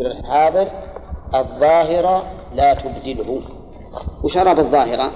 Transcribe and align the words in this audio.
الحاضر 0.00 0.68
الظاهرة 1.34 2.24
لا 2.54 2.74
تبدله. 2.74 3.40
وش 4.24 4.36
أرى 4.36 4.54
بالظاهرة؟ 4.54 5.10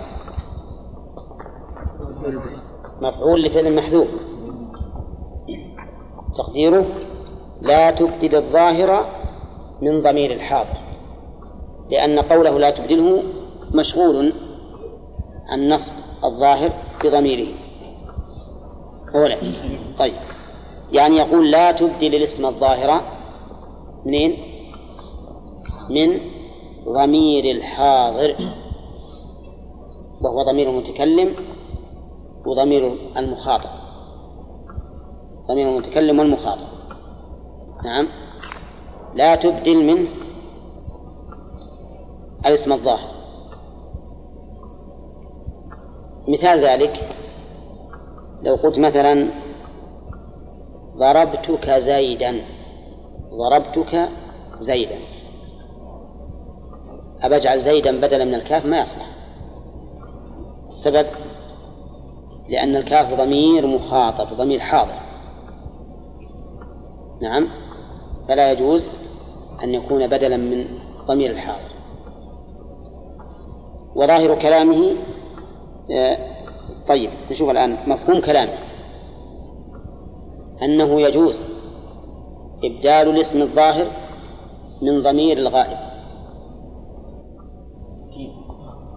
مفعول 3.00 3.42
لفعل 3.42 3.76
محذوف. 3.76 4.08
تقديره 6.38 6.86
لا 7.60 7.90
تبدل 7.90 8.36
الظاهرة 8.36 9.06
من 9.82 10.02
ضمير 10.02 10.30
الحاضر. 10.30 10.78
لأن 11.90 12.18
قوله 12.18 12.58
لا 12.58 12.70
تبدله 12.70 13.22
مشغول 13.74 14.32
عن 15.48 15.68
نصب 15.68 15.92
الظاهر 16.24 16.72
بضميره. 17.04 17.54
أولا 19.14 19.36
طيب. 19.98 20.14
يعني 20.92 21.16
يقول 21.16 21.50
لا 21.50 21.72
تبدل 21.72 22.14
الاسم 22.14 22.46
الظاهرة 22.46 23.02
منين؟ 24.06 24.47
من 25.90 26.20
ضمير 26.84 27.44
الحاضر 27.56 28.34
وهو 30.20 30.42
ضمير 30.42 30.70
المتكلم 30.70 31.36
وضمير 32.46 32.92
المخاطب. 33.16 33.70
ضمير 35.48 35.68
المتكلم 35.68 36.18
والمخاطب. 36.18 36.66
نعم. 37.84 38.08
لا 39.14 39.36
تبدل 39.36 39.84
منه 39.84 40.08
الاسم 42.46 42.72
الظاهر. 42.72 43.10
مثال 46.28 46.58
ذلك 46.58 47.16
لو 48.42 48.54
قلت 48.54 48.78
مثلا 48.78 49.28
ضربتك 50.96 51.70
زيدا. 51.70 52.40
ضربتك 53.30 54.08
زيدا. 54.58 54.98
أبى 57.22 57.36
أجعل 57.36 57.60
زيدا 57.60 58.00
بدلا 58.00 58.24
من 58.24 58.34
الكاف 58.34 58.66
ما 58.66 58.80
يصلح. 58.80 59.06
السبب 60.68 61.06
لأن 62.48 62.76
الكاف 62.76 63.14
ضمير 63.14 63.66
مخاطب 63.66 64.36
ضمير 64.36 64.60
حاضر. 64.60 65.00
نعم. 67.22 67.48
فلا 68.28 68.52
يجوز 68.52 68.88
أن 69.64 69.74
يكون 69.74 70.06
بدلا 70.06 70.36
من 70.36 70.66
ضمير 71.06 71.30
الحاضر. 71.30 71.70
وظاهر 73.96 74.38
كلامه 74.38 74.96
آه، 75.90 76.18
طيب 76.88 77.10
نشوف 77.30 77.50
الآن 77.50 77.76
مفهوم 77.86 78.20
كلامه. 78.20 78.58
أنه 80.62 81.00
يجوز 81.00 81.44
إبدال 82.64 83.08
الاسم 83.08 83.42
الظاهر 83.42 83.86
من 84.82 85.02
ضمير 85.02 85.38
الغائب. 85.38 85.87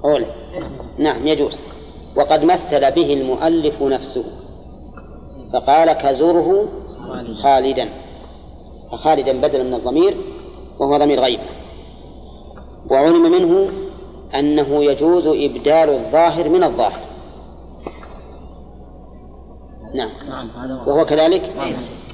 أولى 0.06 0.26
نعم 0.98 1.28
يجوز. 1.28 1.60
وقد 2.16 2.44
مثل 2.44 2.92
به 2.92 3.14
المؤلف 3.14 3.82
نفسه. 3.82 4.24
فقال 5.54 5.94
كزره 5.94 6.66
خالدا. 7.44 7.90
فخالدا 8.92 9.42
بدلا 9.42 9.64
من 9.64 9.74
الضمير 9.74 10.18
وهو 10.80 10.98
ضمير 10.98 11.20
غيب 11.20 11.40
وعلم 12.90 13.32
منه 13.32 13.70
أنه 14.40 14.84
يجوز 14.84 15.28
إبدال 15.28 15.90
الظاهر 15.90 16.50
من 16.50 16.64
الظاهر. 16.64 17.02
نعم. 19.94 20.10
وهو 20.88 21.06
كذلك؟ 21.06 21.54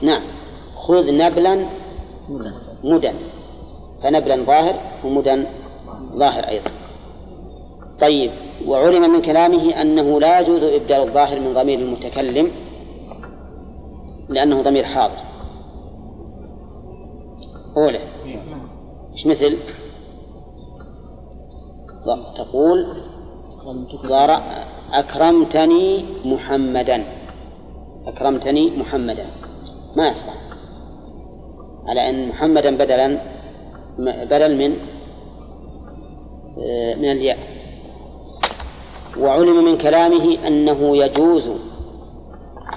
نعم. 0.02 0.22
خذ 0.76 1.18
نبلا 1.18 1.66
مدى 2.84 3.12
فنبلا 4.04 4.36
ظاهر 4.36 4.76
ومدى 5.06 5.44
ظاهر 6.16 6.48
أيضا. 6.48 6.77
طيب 8.00 8.32
وعلم 8.68 9.14
من 9.14 9.22
كلامه 9.22 9.82
أنه 9.82 10.20
لا 10.20 10.40
يجوز 10.40 10.64
إبدال 10.64 11.08
الظاهر 11.08 11.40
من 11.40 11.54
ضمير 11.54 11.80
المتكلم 11.80 12.52
لأنه 14.30 14.62
ضمير 14.62 14.84
حاضر. 14.84 15.22
أولى 17.78 18.00
إيش 19.14 19.28
مثل؟ 19.28 19.58
تقول 22.36 23.04
أكرمتني 24.92 26.06
محمدا. 26.26 27.04
أكرمتني 28.08 28.78
محمدا. 28.78 29.26
ما 29.96 30.08
يصلح. 30.08 30.38
على 31.88 32.10
أن 32.10 32.30
محمدا 32.30 32.78
بدلا 32.78 33.22
بدل 34.00 34.58
من 34.58 34.78
آه، 36.60 36.96
من 36.96 37.12
الياء. 37.12 37.57
وعلم 39.20 39.66
من 39.66 39.78
كلامه 39.78 40.48
أنه 40.48 40.98
يجوز 40.98 41.50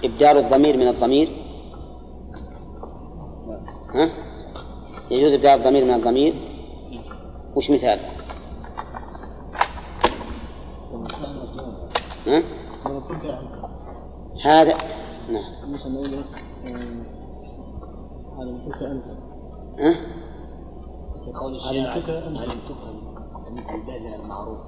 إبدال 0.05 0.39
الضمير 0.39 0.77
من 0.77 0.89
الضمير 0.89 1.29
ها؟ 3.95 4.11
يجوز 5.11 5.33
إبدال 5.33 5.51
الضمير 5.61 5.85
من 5.85 5.95
الضمير 5.95 6.35
وش 7.57 7.71
مثال؟ 7.71 8.01
ها؟ 12.27 12.43
هذا 14.45 14.75
نعم 15.29 15.45
علمتك 18.39 18.83
أنت 18.83 19.05
ها؟ 19.81 19.95
علمتك 21.69 22.81
أنت 23.71 23.89
المعروف 24.21 24.59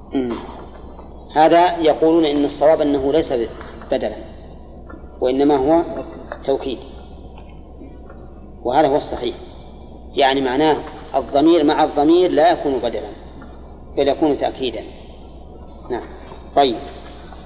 هذا 1.34 1.78
يقولون 1.78 2.24
إن 2.24 2.44
الصواب 2.44 2.80
أنه 2.80 3.12
ليس 3.12 3.34
بدلا 3.90 4.16
وإنما 5.20 5.56
هو 5.56 5.84
توكيد. 6.44 6.78
وهذا 8.62 8.88
هو 8.88 8.96
الصحيح. 8.96 9.34
يعني 10.14 10.40
معناه 10.40 10.76
الضمير 11.14 11.64
مع 11.64 11.84
الضمير 11.84 12.30
لا 12.30 12.52
يكون 12.52 12.78
بدلا 12.78 13.08
بل 13.96 14.08
يكون 14.08 14.38
تأكيدا. 14.38 14.82
نعم. 15.90 16.04
طيب. 16.56 16.76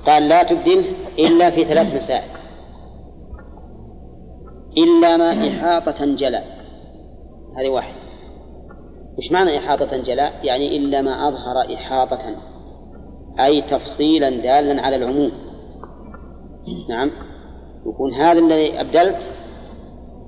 قال 0.06 0.28
لا 0.28 0.42
تبدل 0.42 0.84
إلا 1.18 1.50
في 1.50 1.64
ثلاث 1.64 1.94
مسائل. 1.94 2.30
إلا 4.76 5.16
ما 5.16 5.48
إحاطة 5.48 6.04
جلا. 6.04 6.42
هذه 7.58 7.68
واحد. 7.68 7.94
وش 9.18 9.32
معنى 9.32 9.58
إحاطة 9.58 9.96
جلا؟ 9.96 10.32
يعني 10.42 10.76
إلا 10.76 11.02
ما 11.02 11.28
أظهر 11.28 11.74
إحاطة. 11.74 12.36
أي 13.40 13.60
تفصيلا 13.60 14.30
دالا 14.30 14.82
على 14.82 14.96
العموم. 14.96 15.32
نعم. 16.88 17.10
يكون 17.86 18.14
هذا 18.14 18.38
الذي 18.38 18.80
أبدلت 18.80 19.30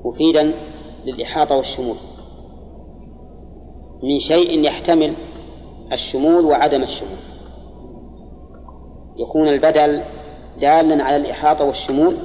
مفيدا 0.04 0.54
للإحاطة 1.04 1.56
والشمول. 1.56 1.96
من 4.02 4.18
شيء 4.18 4.64
يحتمل 4.64 5.14
الشمول 5.92 6.44
وعدم 6.44 6.82
الشمول. 6.82 7.18
يكون 9.16 9.48
البدل 9.48 10.02
دالا 10.60 11.04
على 11.04 11.16
الإحاطة 11.16 11.64
والشمول. 11.64 12.16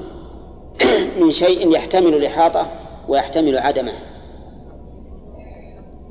من 1.22 1.32
شيء 1.32 1.72
يحتمل 1.72 2.14
الإحاطة 2.14 2.68
ويحتمل 3.08 3.58
عدمه. 3.58 3.94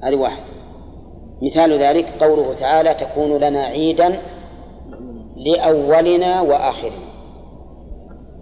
هذه 0.02 0.16
واحد 0.16 0.42
مثال 1.42 1.72
ذلك 1.72 2.22
قوله 2.22 2.54
تعالى 2.54 2.94
تكون 2.94 3.36
لنا 3.36 3.62
عيدا 3.62 4.20
لأولنا 5.44 6.40
وآخرنا. 6.40 7.12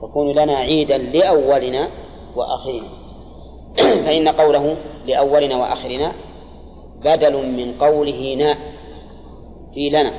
تكون 0.03 0.33
لنا 0.33 0.57
عيدا 0.57 0.99
لأولنا 0.99 1.89
وآخرنا. 2.37 2.89
فإن 4.05 4.29
قوله 4.29 4.77
لأولنا 5.07 5.57
وآخرنا 5.57 6.13
بدل 7.05 7.47
من 7.47 7.79
قوله 7.79 8.35
نا 8.39 8.57
في 9.75 9.89
لنا 9.89 10.13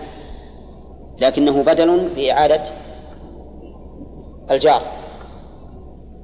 لكنه 1.22 1.64
بدل 1.64 2.16
بإعادة 2.16 2.64
الجار. 4.52 4.82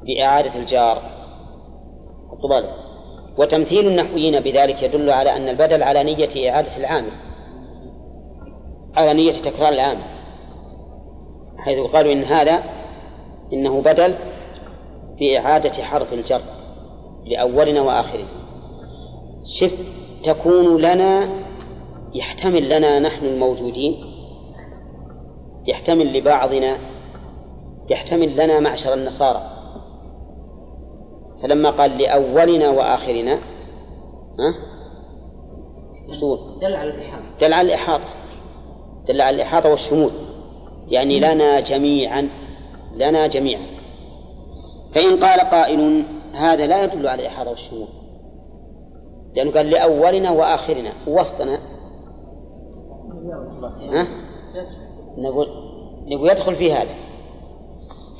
بإعادة 0.07 0.55
الجار. 0.55 1.01
الطبال. 2.33 2.69
وتمثيل 3.37 3.87
النحويين 3.87 4.39
بذلك 4.39 4.83
يدل 4.83 5.09
على 5.09 5.35
أن 5.35 5.49
البدل 5.49 5.83
على 5.83 6.03
نية 6.03 6.49
إعادة 6.49 6.77
العامل. 6.77 7.11
على 8.95 9.13
نية 9.13 9.31
تكرار 9.31 9.69
العامل. 9.69 10.16
حيث 11.67 11.79
قالوا 11.79 12.13
إن 12.13 12.23
هذا 12.23 12.63
إنه 13.53 13.81
بدل 13.81 14.15
بإعادة 15.19 15.83
حرف 15.83 16.13
الجر 16.13 16.41
لأولنا 17.25 17.81
وآخرنا. 17.81 18.27
شف 19.45 19.75
تكون 20.23 20.81
لنا 20.81 21.29
يحتمل 22.13 22.69
لنا 22.69 22.99
نحن 22.99 23.25
الموجودين 23.25 24.05
يحتمل 25.67 26.17
لبعضنا 26.17 26.77
يحتمل 27.89 28.33
لنا 28.33 28.59
معشر 28.59 28.93
النصارى. 28.93 29.41
فلما 31.43 31.69
قال 31.69 31.97
لأولنا 31.97 32.69
وآخرنا 32.69 33.33
ها؟ 34.39 34.53
دل 36.61 36.75
على 36.75 36.89
الإحاطة. 36.89 37.23
دل 37.41 37.53
على 37.53 37.67
الإحاطة. 37.67 38.09
دل 39.07 39.21
على 39.21 39.35
الإحاطة 39.35 39.69
والشمول. 39.69 40.11
يعني 40.87 41.19
لنا 41.19 41.59
جميعا 41.59 42.29
لنا 42.95 43.27
جميعا. 43.27 43.65
فإن 44.95 45.19
قال 45.19 45.39
قائل 45.39 46.05
هذا 46.33 46.67
لا 46.67 46.83
يدل 46.83 47.07
على 47.07 47.21
الإحاطة 47.21 47.49
والشمول. 47.49 47.87
لأنه 49.35 49.51
قال 49.51 49.69
لأولنا 49.69 50.31
وآخرنا 50.31 50.93
ووسطنا 51.07 51.59
ها؟ 53.91 54.07
نقول 55.17 55.47
نقول 56.07 56.29
يدخل 56.29 56.55
في 56.55 56.73
هذا. 56.73 56.95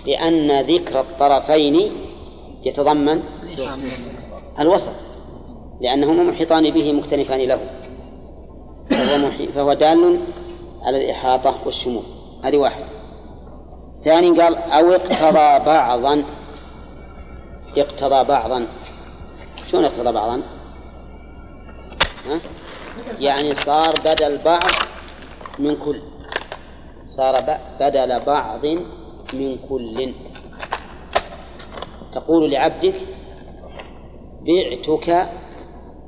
لأن 0.05 0.61
ذكر 0.61 0.99
الطرفين 0.99 1.91
يتضمن 2.63 3.23
الوسط. 4.59 4.93
لأنهما 5.81 6.23
محيطان 6.23 6.73
به 6.73 6.91
مختلفان 6.91 7.39
له. 7.39 7.59
فهو. 8.89 9.47
فهو 9.55 9.73
دال 9.73 10.19
على 10.81 11.05
الإحاطة 11.05 11.55
والشمول. 11.65 12.16
هذه 12.43 12.57
واحدة 12.57 12.85
ثاني 14.03 14.41
قال 14.41 14.55
أو 14.55 14.91
اقتضى 14.91 15.65
بعضا. 15.65 16.25
اقتضى 17.77 18.23
بعضا. 18.23 18.67
شلون 19.65 19.85
اقتضى 19.85 20.11
بعضا؟ 20.11 20.41
ها؟ 22.25 22.39
يعني 23.19 23.55
صار 23.55 23.93
بدل 24.05 24.37
بعض 24.45 24.71
من 25.59 25.75
كل. 25.75 26.01
صار 27.05 27.41
بدل 27.79 28.25
بعض 28.25 28.65
من 29.33 29.57
كل. 29.69 30.13
تقول 32.13 32.51
لعبدك 32.51 32.95
بعتك 34.41 35.29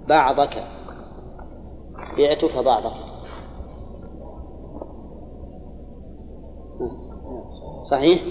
بعضك. 0.08 0.64
بعتك 2.18 2.58
بعضك. 2.58 3.09
صحيح؟ 7.90 8.22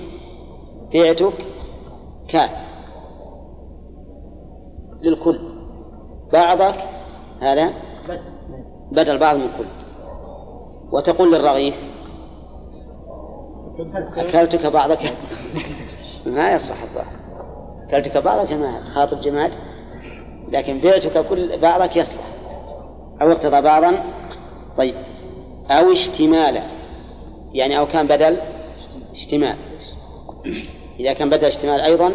بعتك 0.94 1.32
ك 2.31 2.50
للكل. 5.02 5.40
بعضك 6.32 6.76
هذا 7.40 7.72
بدل 8.93 9.19
بعض 9.19 9.37
من 9.37 9.49
كل. 9.58 9.66
وتقول 10.93 11.32
للرغيف 11.32 11.75
أكلتك 14.16 14.66
بعضك 14.66 14.99
ما 16.37 16.52
يصلح 16.52 16.82
الظاهر. 16.82 17.16
أكلتك 17.88 18.16
بعضك 18.16 18.52
ما 18.52 18.81
تخاطب 18.81 19.20
جماد 19.20 19.52
لكن 20.49 20.81
بعتك 20.81 21.28
كل 21.28 21.60
بعضك 21.60 21.96
يصلح. 21.96 22.25
أو 23.22 23.32
اقتضى 23.32 23.60
بعضا 23.60 24.05
طيب. 24.76 24.94
أو 25.70 25.93
اشتمالا. 25.93 26.62
يعني 27.52 27.78
أو 27.78 27.87
كان 27.87 28.06
بدل 28.06 28.57
اشتمال 29.19 29.56
إذا 31.00 31.12
كان 31.12 31.31
بدل 31.31 31.47
اشتمال 31.47 31.81
أيضا 31.81 32.12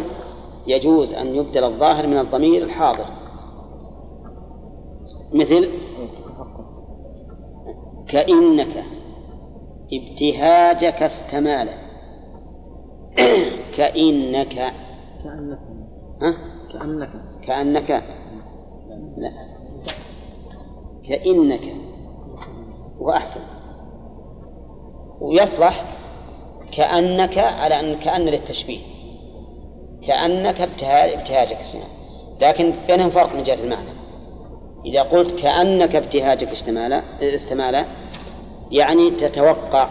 يجوز 0.66 1.12
أن 1.12 1.26
يبدل 1.26 1.64
الظاهر 1.64 2.06
من 2.06 2.18
الضمير 2.18 2.62
الحاضر. 2.64 3.06
مثل 5.32 5.70
كإنك 8.08 8.84
ابتهاجك 9.92 11.02
استمال. 11.02 11.68
كإنك. 13.76 14.54
كأنك 15.24 15.60
ها؟ 16.22 16.36
كأنك 16.72 17.10
كأنك. 17.46 17.90
لا. 19.16 19.30
كإنك. 21.08 21.74
وأحسن. 22.98 23.40
ويصلح 25.20 26.03
كأنك 26.76 27.38
على 27.38 27.80
أن 27.80 27.98
كأن 27.98 28.22
للتشبيه. 28.22 28.80
كأنك 30.06 30.60
ابتهاجك 30.60 31.56
استمال 31.60 31.86
لكن 32.40 32.74
بينهم 32.86 33.10
فرق 33.10 33.34
من 33.34 33.42
جهة 33.42 33.54
المعنى. 33.54 33.90
إذا 34.86 35.02
قلت 35.02 35.40
كأنك 35.40 35.96
ابتهاجك 35.96 36.48
استمال 36.48 36.92
استمال 37.22 37.84
يعني 38.70 39.10
تتوقع 39.10 39.90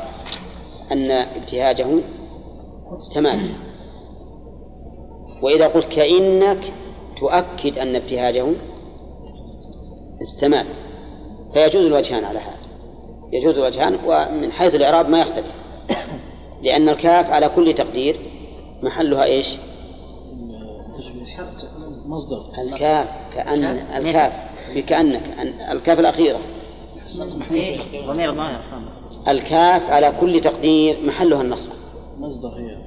أن 0.92 1.12
ابتهاجه 1.12 1.88
استمال. 2.96 3.50
وإذا 5.42 5.68
قلت 5.68 5.86
كأنك 5.86 6.74
تؤكد 7.20 7.78
أن 7.78 7.96
ابتهاجه 7.96 8.46
استمال. 10.22 10.66
فيجوز 11.54 11.86
الوجهان 11.86 12.24
على 12.24 12.40
هذا. 12.40 12.58
يجوز 13.34 13.58
الوجهان 13.58 13.98
ومن 14.06 14.52
حيث 14.52 14.76
الإعراب 14.76 15.10
ما 15.10 15.22
يختلف. 15.22 15.52
لأن 16.64 16.90
الكاف 16.90 17.30
على 17.32 17.50
كل 17.50 17.74
تقدير 17.74 18.20
محلها 18.84 19.24
إيش؟ 19.24 19.58
مصدر. 22.06 22.44
الكاف 22.62 23.08
كأن 23.34 23.64
الكاف. 23.64 24.34
بكأنك. 24.76 25.24
الكاف 25.72 26.00
الأخيرة. 26.00 26.40
الكاف 29.28 29.90
على 29.90 30.14
كل 30.22 30.40
تقدير 30.42 30.98
محلها 31.06 31.42
النصب. 31.42 31.70
مصدر 32.20 32.48
هي. 32.50 32.78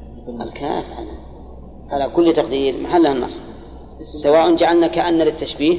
الكاف 0.42 0.84
على 0.98 1.10
على 1.90 2.12
كل 2.12 2.32
تقدير 2.32 2.80
محلها 2.80 3.12
النصب. 3.12 3.42
سواء 4.02 4.54
جعلنا 4.56 4.86
كأن 4.86 5.18
للتشبيه 5.18 5.78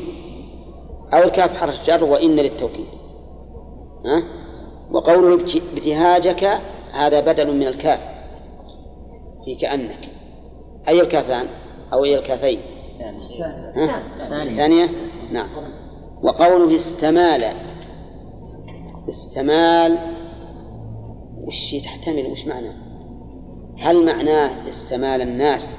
أو 1.14 1.24
الكاف 1.24 1.58
حرف 1.58 1.88
جر 1.88 2.04
وإن 2.04 2.36
للتوكيد. 2.36 2.86
ها؟ 4.06 4.24
وقوله 4.92 5.34
ابت- 5.34 5.62
ابتهاجك 5.74 6.62
هذا 6.98 7.20
بدل 7.20 7.56
من 7.56 7.68
الكاف. 7.68 8.00
في 9.46 9.56
كأنك. 9.56 10.10
أي 10.88 11.02
الكافان؟ 11.02 11.48
أو 11.94 12.04
أي 12.04 12.20
الكافين؟ 12.20 12.60
ها؟ 13.76 14.04
الثانية 14.44 14.90
نعم. 15.32 15.50
وقوله 16.24 16.76
استمال. 16.76 17.54
استمال. 19.10 19.98
وش 21.44 21.76
تحتمل؟ 21.76 22.26
وش 22.26 22.48
معناه 22.48 22.76
هل 23.80 24.06
معناه 24.06 24.70
استمال 24.70 25.22
الناس؟ 25.22 25.76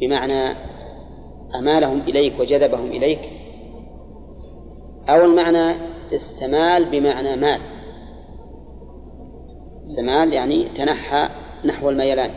بمعنى 0.00 0.56
أمالهم 1.54 2.00
إليك 2.00 2.40
وجذبهم 2.40 2.86
إليك؟ 2.86 3.20
أو 5.08 5.24
المعنى 5.24 5.76
استمال 6.12 6.84
بمعنى 6.84 7.36
مال. 7.36 7.73
استمال 9.84 10.32
يعني 10.32 10.68
تنحى 10.68 11.28
نحو 11.64 11.90
الميلان. 11.90 12.30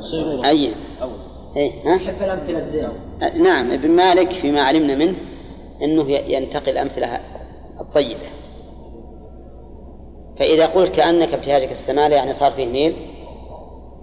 صيرورة 0.00 0.46
أي. 0.46 0.74
إيه 1.56 1.72
ها؟ 1.84 1.96
يحب 1.96 2.22
الأمثلة 2.22 2.58
الزينة؟ 2.58 2.92
نعم 3.42 3.72
ابن 3.72 3.90
مالك 3.90 4.32
فيما 4.32 4.60
علمنا 4.62 4.94
منه 4.94 5.16
أنه 5.82 6.10
ينتقي 6.10 6.70
الأمثلة 6.70 7.20
الطيبة. 7.80 8.30
فإذا 10.38 10.66
قلت 10.66 10.96
كأنك 10.96 11.34
ابتهاجك 11.34 11.72
السمالة 11.72 12.16
يعني 12.16 12.32
صار 12.32 12.52
فيه 12.52 12.66
ميل 12.66 12.96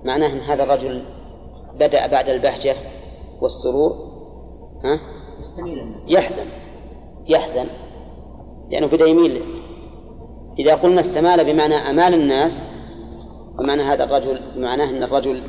معناه 0.03 0.33
أن 0.33 0.39
هذا 0.39 0.63
الرجل 0.63 1.03
بدأ 1.79 2.07
بعد 2.07 2.29
البهجة 2.29 2.75
والسرور 3.41 3.91
ها؟ 4.83 4.99
يحزن 6.07 6.45
يحزن 7.29 7.67
لأنه 8.69 8.87
بدأ 8.87 9.05
يميل 9.05 9.56
إذا 10.59 10.75
قلنا 10.75 10.99
استمال 10.99 11.45
بمعنى 11.45 11.75
أمال 11.75 12.13
الناس 12.13 12.63
فمعنى 13.57 13.81
هذا 13.81 14.03
الرجل 14.03 14.39
بمعناه 14.55 14.89
أن 14.89 15.03
الرجل 15.03 15.43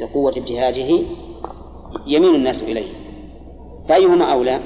لقوة 0.00 0.32
ابتهاجه 0.36 1.02
يميل 2.06 2.34
الناس 2.34 2.62
إليه. 2.62 2.86
فأيهما 3.88 4.24
أولى؟ 4.24 4.60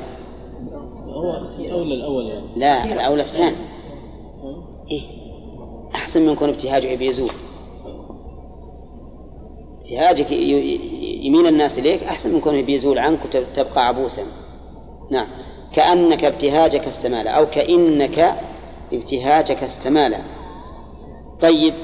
هو 1.06 1.32
أولى 1.72 1.94
الأول 1.94 2.26
يعني. 2.26 2.46
لا 2.56 2.84
الأولى 2.84 3.22
الثاني. 3.22 3.56
إيه 4.90 5.02
أحسن 5.94 6.26
من 6.26 6.34
كون 6.34 6.48
ابتهاجه 6.48 6.96
بيزول. 6.96 7.30
ابتهاجك 9.80 10.32
يميل 11.22 11.46
الناس 11.46 11.78
إليك 11.78 12.02
أحسن 12.02 12.34
من 12.34 12.40
كونه 12.40 12.62
بيزول 12.62 12.98
عنك 12.98 13.18
وتبقى 13.24 13.86
عبوسا. 13.88 14.22
نعم. 15.10 15.28
كأنك 15.72 16.24
ابتهاجك 16.24 16.88
استمال 16.88 17.28
أو 17.28 17.46
كإنك 17.46 18.34
ابتهاجك 18.92 19.62
استمال 19.62 20.16
طيب 21.40 21.74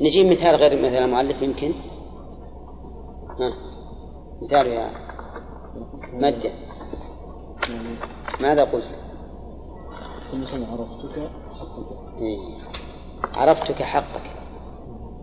نجيب 0.00 0.26
مثال 0.26 0.54
غير 0.56 0.82
مثال 0.82 1.02
المؤلف 1.02 1.42
يمكن 1.42 1.72
ها 3.40 3.52
مثال 4.42 4.66
يا 4.66 4.90
يعني 7.68 7.96
ماذا 8.40 8.64
قلت؟ 8.64 9.00
مثلا 10.32 10.66
عرفتك 10.66 11.30
حقك. 11.54 13.36
عرفتك 13.36 13.82
حقك 13.82 14.30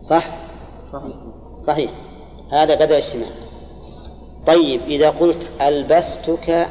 صح؟ 0.02 0.24
صحيح 0.92 1.16
صحيح 1.58 1.90
هذا 2.52 2.74
بدل 2.74 2.96
الشمال 2.96 3.32
طيب 4.46 4.80
إذا 4.82 5.10
قلت 5.10 5.48
ألبستك 5.60 6.68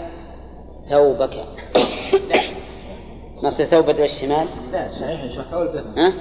ثوبك 0.89 1.45
مصدر 3.43 3.65
ثوب 3.65 3.85
بدل 3.85 4.03
الشمال؟ 4.03 4.47
لا 4.71 4.91
صحيح 4.99 5.39
مفعول 5.39 5.67
به. 5.67 5.81
ها؟ 5.97 6.13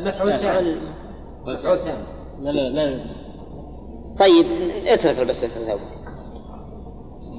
مفعول 0.00 0.40
ثاني. 0.40 0.76
مفعول. 1.46 1.78
ثاني. 1.78 2.04
لا 2.40 2.50
لا 2.50 2.68
لا. 2.68 3.04
طيب 4.18 4.46
اترك 4.86 5.26
بس 5.26 5.44
ثوبك 5.44 5.80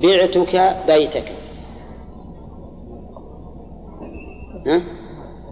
بعتك 0.03 0.77
بيتك. 0.87 1.31
ها؟ 4.67 4.81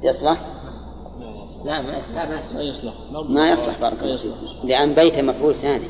يصلح؟ 0.03 0.41
لا 1.65 1.81
ما 1.81 1.91
لا 2.13 2.25
ما 2.25 2.41
لا 2.53 2.61
يصلح 2.61 2.93
ما 3.29 3.49
يصلح. 3.49 3.81
بارك 3.81 4.03
الله 4.03 4.17
فيك. 4.17 4.31
لأن 4.63 4.93
بيت 4.93 5.19
مفعول 5.19 5.55
ثاني. 5.55 5.85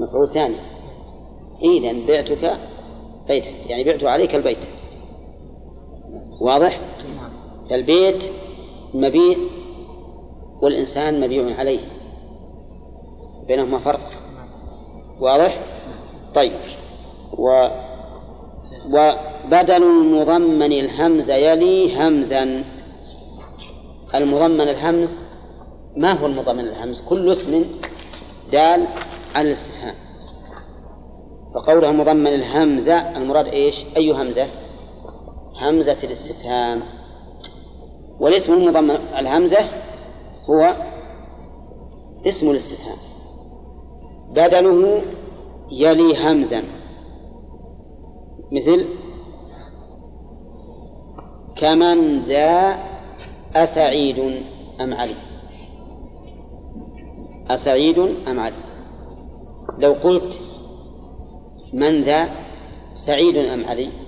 مفعول 0.00 0.28
ثاني. 0.28 0.56
إذا 1.62 2.06
بعتك 2.06 2.60
بيتك. 3.28 3.70
يعني 3.70 3.84
بعت 3.84 4.04
عليك 4.04 4.34
البيت. 4.34 4.75
واضح؟ 6.40 6.80
فالبيت 7.70 8.24
مبيع 8.94 9.36
والإنسان 10.62 11.20
مبيع 11.20 11.58
عليه. 11.58 11.80
بينهما 13.48 13.78
فرق. 13.78 14.10
واضح؟ 15.20 15.62
طيب. 16.34 16.52
و 17.38 17.68
وبدل 18.86 19.82
المضمن 19.82 20.72
الهمز 20.72 21.30
يلي 21.30 21.96
همزا. 21.96 22.64
المضمن 24.14 24.60
الهمز 24.60 25.18
ما 25.96 26.12
هو 26.12 26.26
المضمن 26.26 26.60
الهمز؟ 26.60 27.00
كل 27.00 27.30
اسم 27.30 27.64
دال 28.52 28.86
على 29.34 29.48
الاستفهام. 29.48 29.94
فقوله 31.54 31.92
مضمن 31.92 32.26
الهمزة 32.26 33.16
المراد 33.16 33.46
إيش؟ 33.46 33.84
أي 33.96 34.12
همزة؟ 34.12 34.46
همزة 35.60 35.98
الاستفهام 36.04 36.82
والاسم 38.20 38.52
المضمن 38.52 38.96
الهمزة 39.18 39.58
هو 40.50 40.76
اسم 42.26 42.50
الاستفهام 42.50 42.96
بدله 44.30 45.02
يلي 45.70 46.16
همزا. 46.16 46.62
مثل 48.52 48.86
كمن 51.56 52.20
ذا 52.20 52.78
أسعيد 53.54 54.18
أم 54.80 54.94
علي. 54.94 55.16
أسعيد 57.50 57.98
أم 57.98 58.40
علي. 58.40 58.56
لو 59.78 59.92
قلت 59.92 60.40
من 61.72 62.02
ذا 62.02 62.28
سعيد 62.94 63.36
أم 63.36 63.64
علي 63.64 64.05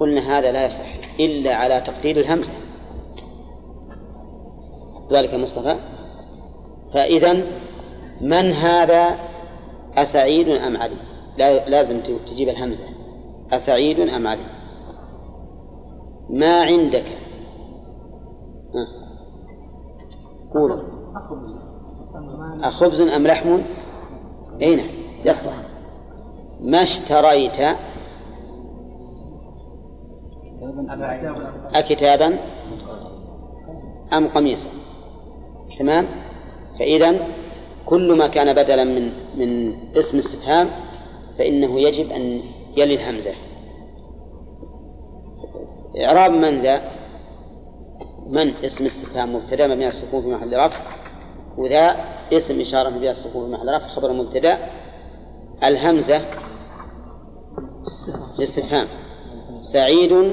قلنا 0.00 0.38
هذا 0.38 0.52
لا 0.52 0.66
يصح 0.66 0.84
إلا 1.20 1.54
على 1.54 1.80
تقدير 1.80 2.16
الهمزة. 2.16 2.52
ذلك 5.12 5.34
مصطفى. 5.34 5.76
فإذا 6.94 7.32
من 8.20 8.52
هذا 8.52 9.18
أسعيد 9.94 10.48
أم 10.48 10.76
علي؟ 10.76 10.96
لا 11.38 11.68
لازم 11.68 12.00
تجيب 12.00 12.48
الهمزة. 12.48 12.84
أسعيد 13.52 14.00
أم 14.00 14.26
علي؟ 14.26 14.46
ما 16.30 16.62
عندك. 16.62 17.18
قولوا 20.54 20.82
أخبز 22.62 23.00
أم 23.00 23.26
لحم؟ 23.26 23.62
أين 24.62 24.80
يصلح. 25.24 25.52
ما 26.70 26.82
اشتريت 26.82 27.76
أكتابا 31.74 32.38
أم 34.12 34.28
قميصا. 34.28 34.68
تمام؟ 35.78 36.06
فإذا 36.78 37.28
كل 37.86 38.18
ما 38.18 38.26
كان 38.26 38.52
بدلا 38.52 38.84
من 38.84 39.12
من 39.36 39.74
اسم 39.96 40.18
استفهام 40.18 40.70
فإنه 41.38 41.80
يجب 41.80 42.10
أن 42.10 42.40
يلي 42.76 42.94
الهمزة. 42.94 43.32
إعراب 46.04 46.30
من 46.30 46.62
ذا؟ 46.62 46.90
من 48.26 48.54
اسم 48.54 48.84
استفهام؟ 48.84 49.34
مبتدأ 49.34 49.66
مبني 49.66 49.84
على 49.84 49.88
السكون 49.88 50.22
في 50.22 50.28
محل 50.28 50.56
رفع. 50.66 50.84
وذا 51.58 51.96
اسم 52.32 52.60
إشارة 52.60 52.88
مبني 52.88 53.08
على 53.08 53.10
السكون 53.10 53.46
في 53.46 53.52
محل 53.52 53.68
رفع. 53.76 53.86
خبر 53.86 54.12
مبتدأ. 54.12 54.58
الهمزة 55.64 56.20
الاستفهام 58.38 58.86
سعيد 59.60 60.32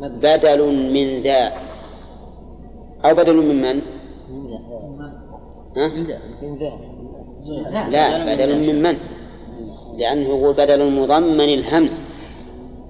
بدل 0.00 0.92
من 0.92 1.22
ذا. 1.22 1.52
أو 3.04 3.14
بدل 3.14 3.36
من 3.36 3.62
من؟ 3.62 3.82
ها؟ 5.76 5.88
لا 7.90 8.34
بدل 8.34 8.66
من 8.66 8.82
من؟ 8.82 8.96
لأنه 9.98 10.30
هو 10.30 10.52
بدل 10.52 11.00
مضمن 11.00 11.40
الهمز. 11.40 12.00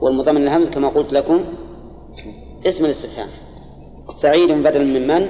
والمضمن 0.00 0.42
الهمز 0.42 0.70
كما 0.70 0.88
قلت 0.88 1.12
لكم 1.12 1.44
اسم 2.66 2.84
الاستفهام. 2.84 3.28
سعيد 4.14 4.52
بدل 4.52 4.84
من 4.84 5.06
من؟ 5.06 5.28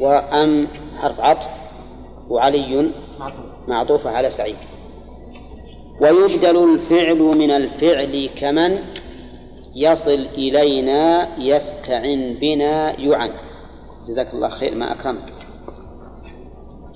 وأم 0.00 0.68
حرف 0.98 1.20
عطف؟ 1.20 1.48
وعلي 2.28 2.90
معطوف 3.68 4.06
على 4.06 4.30
سعيد. 4.30 4.56
ويبدل 6.00 6.74
الفعل 6.74 7.18
من 7.18 7.50
الفعل 7.50 8.30
كمن؟ 8.36 8.78
يصل 9.76 10.26
إلينا 10.38 11.28
يستعن 11.38 12.36
بنا 12.40 13.00
يعن. 13.00 13.30
جزاك 14.06 14.34
الله 14.34 14.48
خير 14.48 14.74
ما 14.74 14.92
أكرمك. 14.92 15.32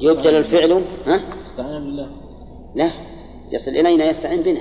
يبدل 0.00 0.34
الفعل 0.36 0.72
ها؟ 1.06 1.20
استعان 1.46 1.84
بالله. 1.84 2.10
لا. 2.74 2.90
يصل 3.52 3.70
إلينا 3.70 4.04
يستعين 4.04 4.42
بنا. 4.42 4.60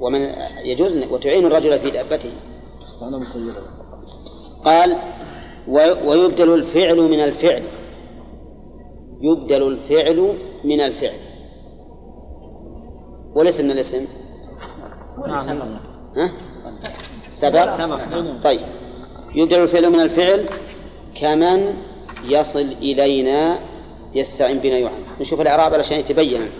ومن 0.00 0.32
يجوز 0.64 0.92
وتعين 1.12 1.46
الرجل 1.46 1.80
في 1.80 1.90
دابته. 1.90 2.32
استعان 2.88 3.12
مسيرا 3.12 3.62
قال 4.64 4.96
ويبدل 6.06 6.54
الفعل 6.54 6.96
من 6.96 7.20
الفعل. 7.20 7.62
يبدل 9.20 9.62
الفعل 9.62 10.38
من 10.64 10.80
الفعل. 10.80 11.20
وليس 13.34 13.60
من 13.60 13.70
الاسم؟ 13.70 14.06
ها؟ 16.16 16.32
سبق 17.36 17.76
طيب. 18.44 18.60
يبدل 19.34 19.62
الفعل 19.62 19.90
من 19.90 20.00
الفعل. 20.00 20.48
كمن 21.20 21.74
يصل 22.24 22.68
إلينا 22.82 23.58
يستعين 24.14 24.58
بنا 24.58 24.78
يعن 24.78 25.02
نشوف 25.20 25.40
الإعراب 25.40 25.74
علشان 25.74 26.00
يتبين. 26.00 26.50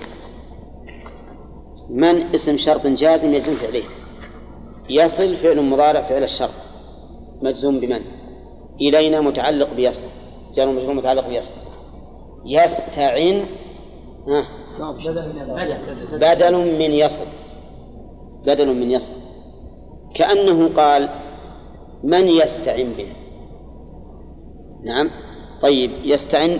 من 1.90 2.35
اسم 2.35 2.56
شرط 2.56 2.87
جازم 2.87 3.35
يجزم 3.35 3.54
فعليه. 3.54 3.85
يصل 4.90 5.37
فعل 5.37 5.62
مضارع 5.62 6.02
فعل 6.02 6.23
الشرط. 6.23 6.59
مجزوم 7.42 7.80
بمن؟ 7.80 8.00
إلينا 8.80 9.21
متعلق 9.21 9.73
بيصل. 9.73 10.04
جار 10.54 10.68
مجرور 10.68 10.95
متعلق 10.95 11.28
بيصل. 11.28 11.54
يستعن 12.45 13.47
ها؟ 14.28 14.45
بدل 16.12 16.56
من 16.78 16.92
يصل. 16.92 17.26
بدل 18.47 18.75
من 18.75 18.90
يصل. 18.90 19.25
كأنه 20.16 20.75
قال 20.75 21.08
من 22.04 22.26
يستعن 22.28 22.92
بنا 22.99 23.26
نعم. 24.85 25.11
طيب 25.62 25.90
يستعن 26.04 26.50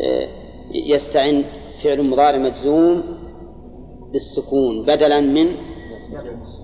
آه، 0.00 0.28
يستعن 0.74 1.44
فعل 1.82 2.10
مضارع 2.10 2.38
مجزوم 2.38 3.02
بالسكون 4.12 4.82
بدلا 4.82 5.20
من 5.20 5.46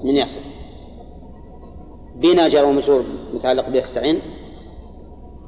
من 0.04 0.16
يصل. 0.16 0.40
بنا 2.16 2.48
جار 2.48 2.64
ومجرور 2.64 3.04
متعلق 3.34 3.68
بيستعن. 3.68 4.18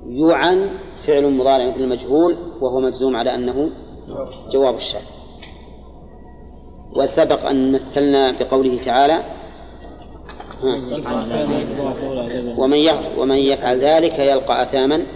يعن 0.06 0.70
فعل 1.06 1.32
مضارع 1.32 1.74
المجهول 1.76 2.36
وهو 2.60 2.80
مجزوم 2.80 3.16
على 3.16 3.34
أنه 3.34 3.70
جواب 4.52 4.74
الشرط. 4.74 5.02
وسبق 6.96 7.46
أن 7.46 7.72
مثلنا 7.72 8.30
بقوله 8.30 8.82
تعالى 8.82 9.39
ومن 12.59 12.76
يفعل, 12.76 13.19
ومن 13.19 13.37
يفعل 13.37 13.81
ذلك 13.81 14.19
يلقى 14.19 14.62
أثاما 14.62 15.07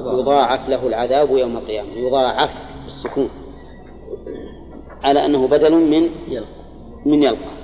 يضاعف 0.00 0.68
له 0.68 0.86
العذاب 0.86 1.30
يوم 1.30 1.56
القيامة 1.56 1.92
يضاعف 1.92 2.50
بالسكون 2.84 3.30
على 5.02 5.24
أنه 5.24 5.48
بدل 5.48 5.74
من 5.74 6.10
من 7.06 7.22
يلقى. 7.22 7.56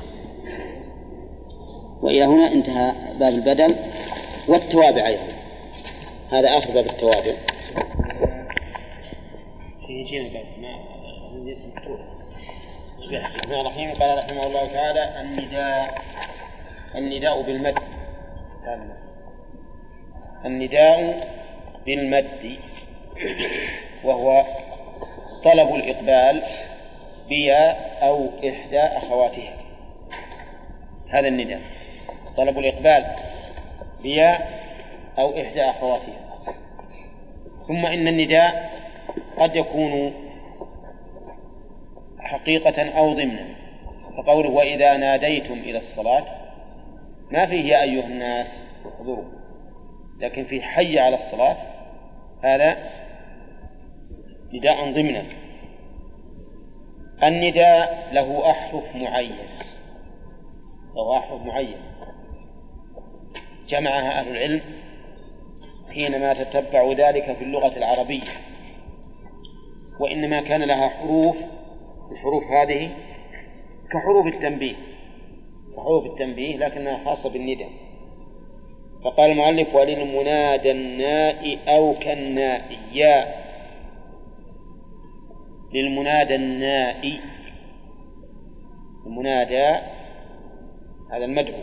وإلى 2.02 2.24
هنا 2.24 2.52
انتهى 2.52 2.92
باب 3.20 3.34
البدل 3.34 3.76
والتوابع 4.48 5.06
أيضا. 5.06 5.32
هذا 6.30 6.58
آخر 6.58 6.74
باب 6.74 6.86
التوابع. 6.86 7.34
يجينا 9.88 10.28
باب 10.28 10.46
ما 10.60 10.92
بسم 11.52 11.70
الرحيم 13.60 13.94
قال 13.94 14.18
رحمه 14.18 14.46
الله 14.46 14.66
تعالى 14.72 15.20
النداء 15.20 16.02
النداء 16.94 17.42
بالمد. 17.42 17.74
النداء 20.44 21.28
بالمد 21.86 22.58
وهو 24.04 24.44
طلب 25.44 25.74
الإقبال 25.74 26.42
بيا 27.28 27.70
أو 28.06 28.30
إحدى 28.38 28.80
أخواتها. 28.80 29.56
هذا 31.10 31.28
النداء. 31.28 31.60
طلب 32.36 32.58
الإقبال 32.58 33.04
بيا 34.02 34.38
أو 35.18 35.40
إحدى 35.40 35.62
أخواتها. 35.62 36.32
ثم 37.68 37.86
إن 37.86 38.08
النداء 38.08 38.70
قد 39.36 39.56
يكون 39.56 40.14
حقيقة 42.20 42.98
أو 42.98 43.12
ضمنا. 43.12 43.46
فقوله 44.16 44.50
وإذا 44.50 44.96
ناديتم 44.96 45.54
إلى 45.54 45.78
الصلاة 45.78 46.41
ما 47.32 47.46
فيه 47.46 47.72
يا 47.72 47.82
أيها 47.82 48.06
الناس 48.06 48.64
احضروا. 48.86 49.24
لكن 50.20 50.44
في 50.44 50.62
حي 50.62 50.98
على 50.98 51.14
الصلاة 51.14 51.56
هذا 52.44 52.90
نداء 54.52 54.92
ضمنا 54.92 55.24
النداء 57.22 58.08
له 58.12 58.50
أحرف 58.50 58.96
معينة 58.96 59.62
له 60.96 61.18
أحرف 61.18 61.42
معينة 61.42 61.92
جمعها 63.68 64.20
أهل 64.20 64.28
العلم 64.28 64.60
حينما 65.94 66.34
تتبع 66.34 66.92
ذلك 66.92 67.32
في 67.32 67.44
اللغة 67.44 67.76
العربية. 67.76 68.30
وإنما 70.00 70.40
كان 70.40 70.62
لها 70.62 70.88
حروف 70.88 71.36
الحروف 72.12 72.44
هذه 72.44 72.90
كحروف 73.92 74.26
التنبيه. 74.26 74.74
كحروف 75.76 76.06
التنبيه 76.06 76.56
لكنها 76.56 77.04
خاصة 77.04 77.32
بالندى 77.32 77.66
فقال 79.04 79.30
المؤلف 79.30 79.74
وللمنادى 79.74 80.70
الناء 80.70 81.58
أو 81.68 81.94
كالناء. 81.94 82.78
يا. 82.92 83.34
للمنادى 85.74 86.34
الناء. 86.34 87.20
المنادى 89.06 89.78
هذا 91.12 91.24
المدعو. 91.24 91.58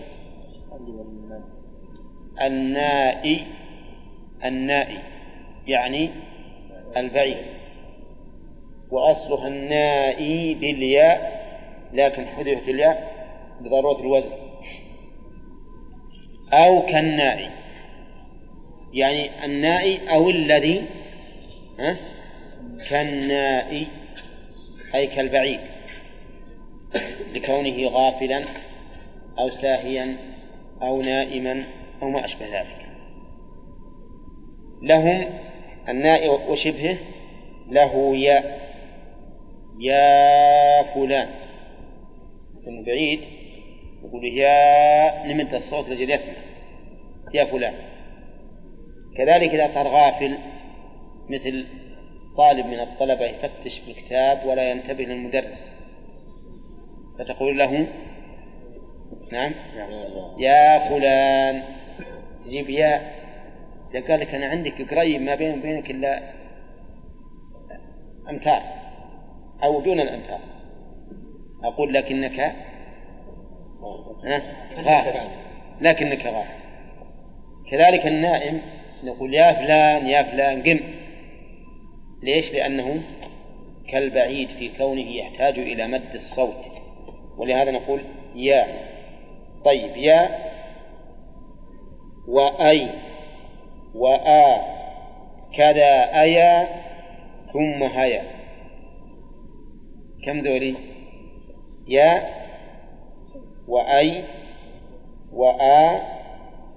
الناء 2.42 3.42
الناء 4.46 4.88
يعني 5.68 6.10
البعيد 6.98 7.38
وأصلها 8.92 9.48
النائي 9.48 10.54
بالياء 10.54 11.40
لكن 11.94 12.26
حذفت 12.26 12.70
الياء 12.70 13.09
بضرورة 13.62 14.00
الوزن. 14.00 14.32
أو 16.54 16.82
كالنائي. 16.82 17.50
يعني 18.94 19.46
النائي 19.46 20.14
أو 20.14 20.30
الذي 20.30 20.86
ها؟ 21.80 21.98
كالنائي 22.90 23.88
أي 24.96 25.08
كالبعيد. 25.08 25.60
لكونه 27.34 27.88
غافلا 27.88 28.46
أو 29.40 29.50
ساهيا 29.50 30.18
أو 30.82 31.02
نائما 31.02 31.64
أو 32.02 32.10
ما 32.10 32.26
أشبه 32.26 32.60
ذلك. 32.60 32.90
لهم 34.82 35.26
الناء 35.90 36.52
وشبهه 36.52 36.98
له 37.70 38.16
يا 38.16 38.60
يا 39.80 40.84
فلان. 40.94 41.30
بعيد 42.86 43.20
يقول 44.04 44.26
يا 44.26 45.28
نمد 45.28 45.54
الصوت 45.54 45.90
لجل 45.90 46.12
يسمع. 46.12 46.36
يا 47.34 47.46
فلان. 47.46 47.74
كذلك 49.18 49.50
إذا 49.50 49.68
صار 49.68 49.88
غافل 49.88 50.38
مثل 51.30 51.66
طالب 52.38 52.66
من 52.66 52.80
الطلبة 52.80 53.26
يفتش 53.26 53.80
في 53.80 53.92
الكتاب 53.92 54.46
ولا 54.46 54.72
ينتبه 54.72 55.04
للمدرس. 55.04 55.72
فتقول 57.20 57.58
له 57.58 57.88
نعم 59.32 59.54
يا 60.40 60.90
فلان. 60.90 61.64
تجيب 62.44 62.70
يا 62.70 63.20
قال 64.08 64.20
لك 64.20 64.36
أنا 64.36 64.46
عندك 64.46 64.94
قريب 64.94 65.22
ما 65.22 65.36
بين 65.36 65.60
وبينك 65.60 65.92
إلا 65.92 66.34
أمتار 68.30 68.62
أو 69.64 69.82
دون 69.82 70.00
الأمتار. 70.00 70.40
أقول 71.64 71.94
لكنك 71.94 72.56
غافل 74.86 75.30
لكنك 75.82 76.26
غافل 76.26 76.60
كذلك 77.72 78.06
النائم 78.06 78.62
نقول 79.04 79.34
يا 79.34 79.54
فلان 79.54 80.08
يا 80.08 80.24
فلان 80.24 80.64
قم. 80.64 80.80
ليش؟ 82.24 82.54
لأنه 82.54 83.02
كالبعيد 83.88 84.50
في 84.50 84.70
كونه 84.78 85.16
يحتاج 85.16 85.60
إلى 85.60 85.88
مد 85.88 86.16
الصوت. 86.16 86.66
ولهذا 87.38 87.72
نقول 87.72 88.02
يا. 88.36 88.68
طيب 89.66 89.98
يا 89.98 90.30
وأي 92.28 92.88
وآ. 93.96 94.62
كذا 95.58 96.22
أيا 96.22 96.68
ثم 97.54 97.84
هيا. 97.84 98.24
كم 100.26 100.40
ذولي 100.40 100.76
يا 101.88 102.39
وأي 103.70 104.24
وآ 105.34 106.02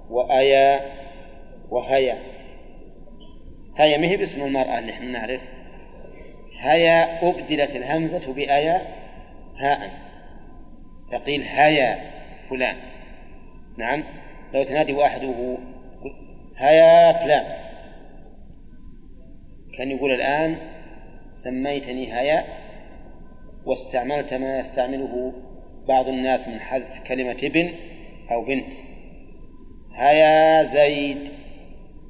وأيا 0.09 0.79
وهيا. 1.69 2.17
هيا 3.77 3.97
ما 3.97 4.07
هي 4.07 4.17
باسم 4.17 4.41
المرأة 4.43 4.79
اللي 4.79 4.91
إحنا 4.91 5.07
نعرف؟ 5.11 5.41
هيا 6.59 7.29
أبدلت 7.29 7.75
الهمزة 7.75 8.33
بآيا 8.33 8.81
هاء. 9.57 9.91
فقيل 11.11 11.41
هيا 11.41 11.99
فلان. 12.49 12.75
نعم؟ 13.77 14.03
لو 14.53 14.63
تنادي 14.63 14.93
واحدة 14.93 15.57
هيا 16.57 17.13
فلان. 17.13 17.45
كان 19.77 19.91
يقول 19.91 20.11
الآن 20.11 20.57
سميتني 21.33 22.13
هيا 22.13 22.45
واستعملت 23.65 24.33
ما 24.33 24.59
يستعمله 24.59 25.33
بعض 25.87 26.07
الناس 26.07 26.47
من 26.47 26.59
حذف 26.59 27.03
كلمة 27.07 27.37
ابن 27.43 27.73
أو 28.31 28.45
بنت. 28.45 28.73
هيا 29.95 30.63
زيد. 30.63 31.29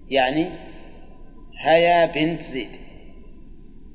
يعني 0.10 0.50
هيا 1.60 2.06
بنت 2.06 2.42
زيد. 2.42 2.70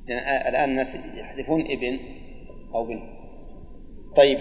يعني 0.07 0.49
الآن 0.49 0.69
الناس 0.69 0.95
يحذفون 0.95 1.61
ابن 1.61 1.99
أو 2.73 2.85
بنت. 2.85 3.03
طيب 4.15 4.39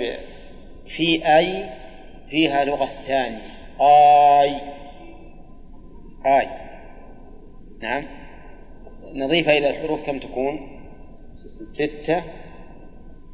في 0.87 1.37
أي 1.37 1.71
فيها 2.31 2.65
لغة 2.65 2.89
ثانية. 3.07 3.59
آي. 3.81 4.61
آي. 6.27 6.49
نعم. 7.83 8.05
نضيفها 9.13 9.59
إلى 9.59 9.71
الحروف 9.71 10.07
كم 10.07 10.19
تكون؟ 10.19 10.81
ستة. 11.75 12.23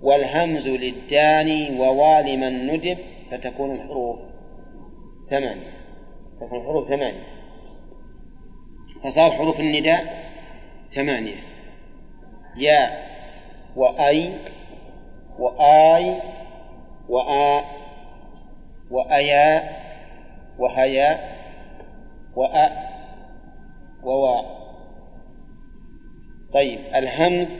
والهمز 0.04 0.68
للداني 0.68 1.80
ووال 1.80 2.38
من 2.38 2.66
ندب 2.66 2.98
فتكون 3.30 3.74
الحروف 3.74 4.18
ثمانية. 5.30 5.74
تكون 6.40 6.60
الحروف 6.60 6.88
ثمانية. 6.88 7.26
فصار 9.04 9.30
حروف 9.30 9.60
النداء 9.60 10.30
ثمانية. 10.94 11.36
يا 12.56 12.90
وأي 13.76 14.32
وآي 15.38 16.20
وآ 17.08 17.64
وأيا 18.90 19.62
وهيا 20.58 21.34
وأ 22.36 22.70
ووا 24.02 24.42
طيب 26.52 26.78
الهمز 26.94 27.56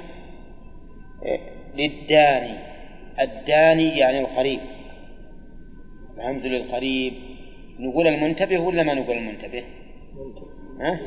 للداني 1.74 2.54
الداني 3.20 3.98
يعني 3.98 4.20
القريب. 4.20 4.60
الهمز 6.16 6.46
للقريب. 6.46 7.14
نقول 7.78 8.06
المنتبه 8.06 8.58
ولا 8.58 8.82
ما 8.82 8.94
نقول 8.94 9.16
المنتبه؟ 9.16 9.64
ها؟ 10.80 11.00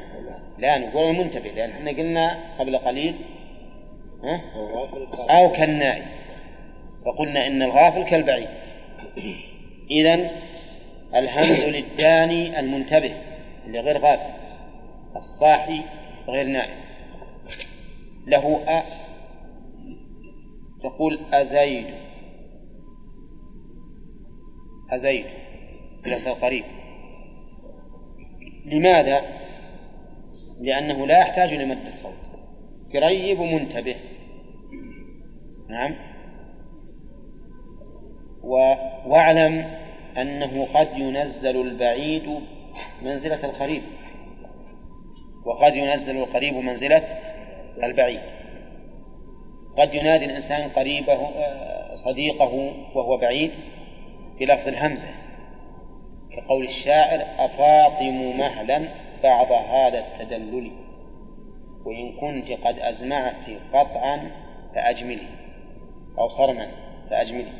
لا 0.59 0.77
نقول 0.77 1.09
المنتبه 1.09 1.49
لأن 1.49 1.69
إحنا 1.69 1.91
قلنا 1.91 2.39
قبل 2.59 2.77
قليل 2.77 3.15
ها؟ 4.23 4.41
أو 5.29 5.51
كالنائي. 5.51 6.03
فقلنا 7.05 7.47
إن 7.47 7.61
الغافل 7.61 8.03
كالبعيد. 8.03 8.47
إذا 9.91 10.31
الهمز 11.15 11.63
للداني 11.63 12.59
المنتبه 12.59 13.13
اللي 13.65 13.79
غير 13.79 13.97
غافل. 13.97 14.37
الصاحي 15.15 15.81
غير 16.27 16.45
نائم 16.45 16.77
له 18.27 18.63
أ 18.67 19.06
تقول 20.83 21.19
أزيد. 21.33 21.85
أزيد. 24.91 25.25
بالأصل 26.03 26.29
القريب 26.29 26.63
لماذا؟ 28.65 29.21
لأنه 30.59 31.07
لا 31.07 31.17
يحتاج 31.17 31.53
إلى 31.53 31.65
مد 31.65 31.85
الصوت. 31.85 32.27
قريب 32.93 33.39
ومنتبه 33.39 33.95
نعم. 35.69 35.95
واعلم 39.07 39.65
أنه 40.17 40.65
قد 40.65 40.97
ينزل 40.97 41.61
البعيد 41.61 42.39
منزلة 43.01 43.45
القريب. 43.45 43.81
وقد 45.45 45.75
ينزل 45.75 46.17
القريب 46.17 46.53
منزلة 46.53 47.03
البعيد. 47.83 48.21
قد 49.77 49.95
ينادي 49.95 50.25
الإنسان 50.25 50.69
قريبه 50.69 51.29
صديقه 51.95 52.71
وهو 52.95 53.17
بعيد 53.17 53.51
بلفظ 54.39 54.67
الهمزة 54.67 55.07
كقول 56.31 56.63
الشاعر 56.63 57.25
أفاطم 57.45 58.37
مهلا 58.37 58.89
بعض 59.23 59.51
هذا 59.51 59.99
التدلل 59.99 60.71
وإن 61.85 62.11
كنت 62.11 62.51
قد 62.51 62.79
أزمعت 62.79 63.49
قطعا 63.73 64.31
فأجملي 64.75 65.27
أو 66.19 66.27
صرما 66.27 66.67
فأجملي 67.09 67.51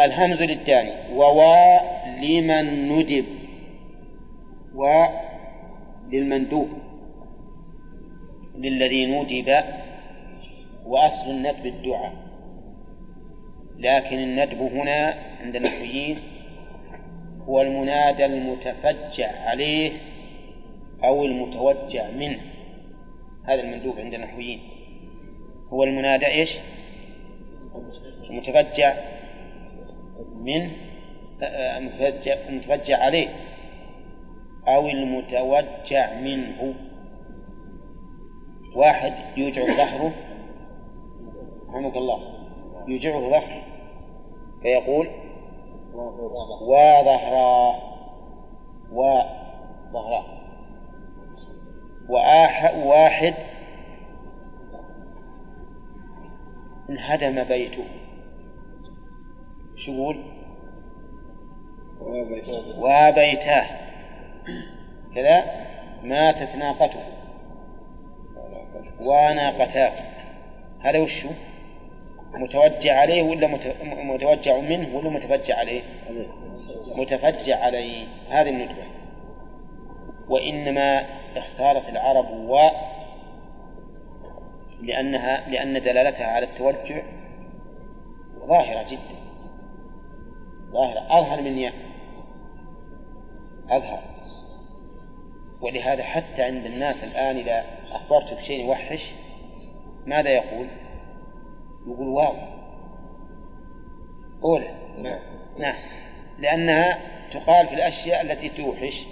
الهمز 0.00 0.42
للداني 0.42 0.92
ووا 1.14 1.78
لمن 2.20 2.88
ندب 2.88 3.24
و 4.74 5.04
للمندوب 6.12 6.68
للذي 8.56 9.06
ندب 9.06 9.85
وأصل 10.86 11.30
الندب 11.30 11.66
الدعاء. 11.66 12.12
لكن 13.78 14.18
الندب 14.18 14.60
هنا 14.60 15.14
عند 15.40 15.56
النحويين 15.56 16.18
هو 17.48 17.62
المنادى 17.62 18.24
المتفجع 18.24 19.48
عليه 19.48 19.92
أو 21.04 21.24
المتوجع 21.24 22.10
منه. 22.10 22.40
هذا 23.44 23.60
المندوب 23.60 23.98
عند 23.98 24.14
النحويين 24.14 24.60
هو 25.68 25.84
المنادى 25.84 26.26
إيش؟ 26.26 26.58
المتفجع 28.30 28.94
منه 30.34 30.70
المتفجع 32.48 32.98
عليه 33.04 33.28
أو 34.68 34.88
المتوجع 34.88 36.20
منه. 36.20 36.74
واحد 38.74 39.12
يوجع 39.36 39.66
ظهره 39.76 40.12
رحمك 41.68 41.96
الله 41.96 42.22
يوجعه 42.88 43.20
ظهره 43.20 43.62
فيقول 44.62 45.10
وظهرا 46.62 47.76
وظهرا 48.92 50.26
واحد 52.84 53.34
انهدم 56.90 57.44
بيته. 57.44 57.84
شو 59.76 59.92
يقول؟ 59.92 60.16
وبيتاه 62.78 63.66
كذا 65.14 65.44
ماتت 66.02 66.56
ناقته. 66.56 67.04
وناقتاه 69.00 69.92
هذا 70.80 70.98
وشو؟ 70.98 71.28
متوجع 72.34 73.00
عليه 73.00 73.22
ولا 73.22 73.46
متوجع 74.04 74.60
منه 74.60 74.96
ولا 74.96 75.10
متفجع 75.10 75.56
عليه؟ 75.58 75.82
متفجع 76.86 77.64
عليه. 77.64 78.06
هذه 78.30 78.48
الندبة. 78.48 78.84
وإنما 80.28 81.06
اختارت 81.36 81.88
العرب 81.88 82.30
و 82.30 82.68
لأنها 84.82 85.48
لأن 85.48 85.82
دلالتها 85.82 86.26
على 86.26 86.46
التوجع 86.46 87.02
ظاهرة 88.46 88.90
جدا. 88.90 89.16
ظاهرة. 90.72 91.18
أظهر 91.18 91.42
من 91.42 91.58
ياء. 91.58 91.74
أظهر. 93.70 94.02
ولهذا 95.60 96.02
حتى 96.02 96.42
عند 96.42 96.66
الناس 96.66 97.04
الآن 97.04 97.36
إذا 97.36 97.64
أخبرت 97.90 98.34
بشيء 98.34 98.64
يوحش 98.64 99.12
ماذا 100.06 100.30
يقول؟ 100.30 100.66
يقول 101.86 102.08
واو 102.08 102.34
أولى 104.44 104.68
نعم. 104.98 105.20
نعم 105.58 105.76
لأنها 106.38 106.98
تقال 107.32 107.66
في 107.66 107.74
الأشياء 107.74 108.22
التي 108.22 108.48
توحش 108.48 109.06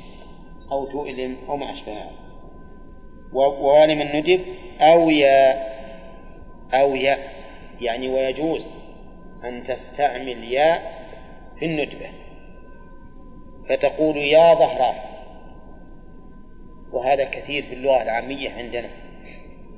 أو 0.73 0.87
تؤلم 0.87 1.37
أو 1.49 1.57
ما 1.57 1.73
أشبهها 1.73 2.11
ووالم 3.33 4.01
الندب 4.01 4.41
أو 4.81 5.11
يا 5.11 5.75
أو 6.73 6.95
يا. 6.95 7.19
يعني 7.81 8.09
ويجوز 8.09 8.71
أن 9.45 9.63
تستعمل 9.63 10.53
يا 10.53 10.79
في 11.59 11.65
الندبة. 11.65 12.11
فتقول 13.69 14.17
يا 14.17 14.55
ظهران. 14.55 14.95
وهذا 16.93 17.25
كثير 17.25 17.63
في 17.63 17.75
اللغة 17.75 18.03
العامية 18.03 18.51
عندنا. 18.51 18.91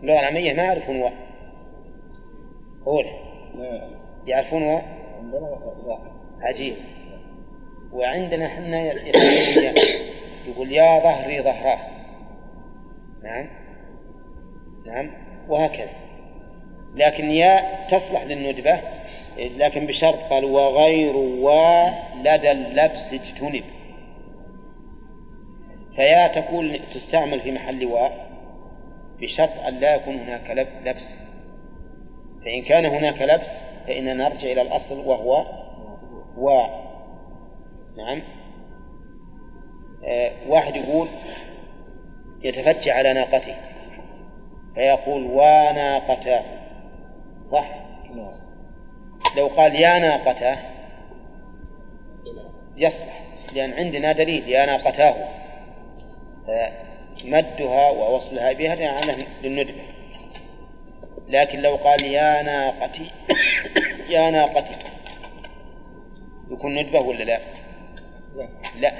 اللغة 0.03 0.21
العامية 0.21 0.53
ما 0.53 0.63
يعرفون 0.63 1.03
و 1.03 1.11
أولى 2.87 3.13
يعرفون 4.27 4.63
و 4.63 4.81
عجيب. 6.41 6.75
وعندنا 7.93 8.47
إحنا 8.47 8.93
يقول 10.49 10.73
يا 10.73 11.01
ظهري 11.01 11.43
ظهراه 11.43 11.79
نعم. 13.23 13.49
نعم. 14.87 15.11
وهكذا. 15.49 15.91
لكن 16.95 17.25
يا 17.31 17.87
تصلح 17.87 18.25
للندبة 18.25 18.81
لكن 19.39 19.87
بشرط 19.87 20.19
قال 20.31 20.45
وغير 20.45 21.17
ولدى 21.17 22.51
اللبس 22.51 23.13
اجتنب. 23.13 23.65
فيا 25.97 26.29
تقول 26.29 26.81
تستعمل 26.95 27.41
في 27.41 27.53
محل 27.53 27.87
واء 27.87 28.27
بشرط 29.21 29.59
أن 29.69 29.75
لا 29.75 29.95
يكون 29.95 30.15
هناك 30.19 30.69
لبس. 30.85 31.26
فإن 32.47 32.63
كان 32.63 32.87
هناك 32.87 33.23
لبس 33.23 33.61
فإننا 33.87 34.29
نرجع 34.29 34.53
إلى 34.53 34.63
الأصل 34.63 34.99
وهو 34.99 35.47
و. 36.37 36.67
نعم. 37.97 38.23
آه 40.05 40.33
واحد 40.49 40.77
يقول 40.77 41.09
يتفجع 42.43 42.95
على 42.95 43.13
ناقته 43.13 43.57
فيقول 44.75 45.25
وناقته 45.25 46.41
صح؟ 47.53 47.69
لو 49.37 49.47
قال 49.47 49.75
يا 49.75 49.99
ناقته 49.99 50.57
يصلح 52.77 53.21
لأن 53.55 53.73
عندنا 53.73 54.13
دليل 54.13 54.49
يا 54.49 54.67
ناقتاه 54.67 55.15
مدها 57.25 57.91
ووصلها 57.91 58.53
بها 58.53 58.75
للندبة 59.43 59.96
لكن 61.29 61.63
لو 61.63 61.77
قال 61.77 62.05
يا 62.05 62.43
ناقتي 62.43 63.11
يا 64.09 64.31
ناقتي. 64.31 64.77
يكون 66.51 66.75
ندبة 66.75 67.01
ولا 67.01 67.25
لا؟ 67.25 67.41
لا. 68.81 68.93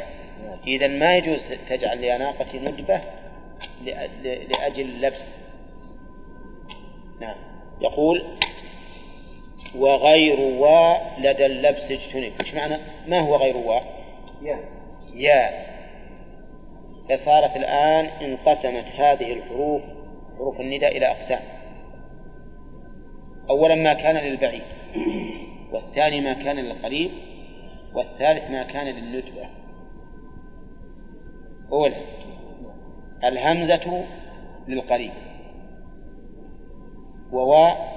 إذا 0.67 0.87
ما 0.87 1.17
يجوز 1.17 1.53
تجعل 1.69 2.05
يا 2.05 2.19
ناقتي 2.19 2.59
ندبة 2.59 3.01
لأجل 4.25 4.85
اللبس 4.85 5.37
نعم. 7.21 7.37
يقول 7.81 8.23
وغير 9.77 10.41
و 10.41 10.95
لدى 11.19 11.47
اللبس 11.47 11.91
اجتنب. 11.91 12.33
إيش 12.41 12.55
معنى؟ 12.55 12.77
ما 13.07 13.21
هو 13.21 13.37
غير 13.37 13.57
و 13.57 13.81
يا. 14.43 14.59
يا. 15.15 15.67
فصارت 17.09 17.57
الآن 17.57 18.05
انقسمت 18.05 18.85
هذه 18.85 19.33
الحروف 19.33 19.83
حروف 20.39 20.61
النداء 20.61 20.97
إلى 20.97 21.11
أقسام. 21.11 21.41
أولا 23.51 23.75
ما 23.75 23.93
كان 23.95 24.17
للبعيد 24.17 24.63
والثاني 25.73 26.21
ما 26.21 26.33
كان 26.33 26.57
للقريب 26.57 27.11
والثالث 27.95 28.51
ما 28.51 28.63
كان 28.63 28.87
للندبة. 28.87 29.49
أولا 31.73 31.97
الهمزة 33.25 34.05
للقريب 34.69 35.13
وواء 37.33 37.97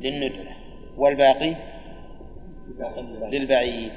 للندبة 0.00 0.50
والباقي 0.96 1.54
للبعيد. 3.30 3.92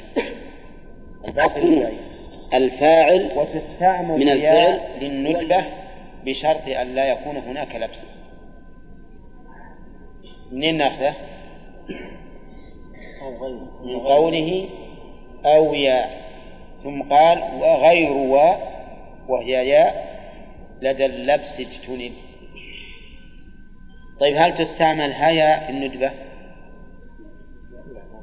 الباقي 1.27 1.61
للبعيد. 1.61 1.99
الفاعل 2.53 3.31
من 4.03 4.29
الفعل 4.29 4.79
للندبة 5.01 5.65
بشرط 6.25 6.67
أن 6.67 6.95
لا 6.95 7.05
يكون 7.05 7.37
هناك 7.37 7.75
لبس. 7.75 8.18
منين 10.51 10.77
ناخذه؟ 10.77 11.15
من 13.83 13.99
قوله 13.99 14.69
أو 15.45 15.73
ياء 15.73 16.29
ثم 16.83 17.01
قال 17.01 17.37
وغير 17.37 18.11
و 18.11 18.35
وهي 19.27 19.69
ياء 19.69 20.09
لدى 20.81 21.05
اللبس 21.05 21.59
اجتنب. 21.59 22.11
طيب 24.19 24.35
هل 24.37 24.55
تستعمل 24.55 25.11
هيا 25.11 25.65
في 25.65 25.71
الندبة؟ 25.71 26.11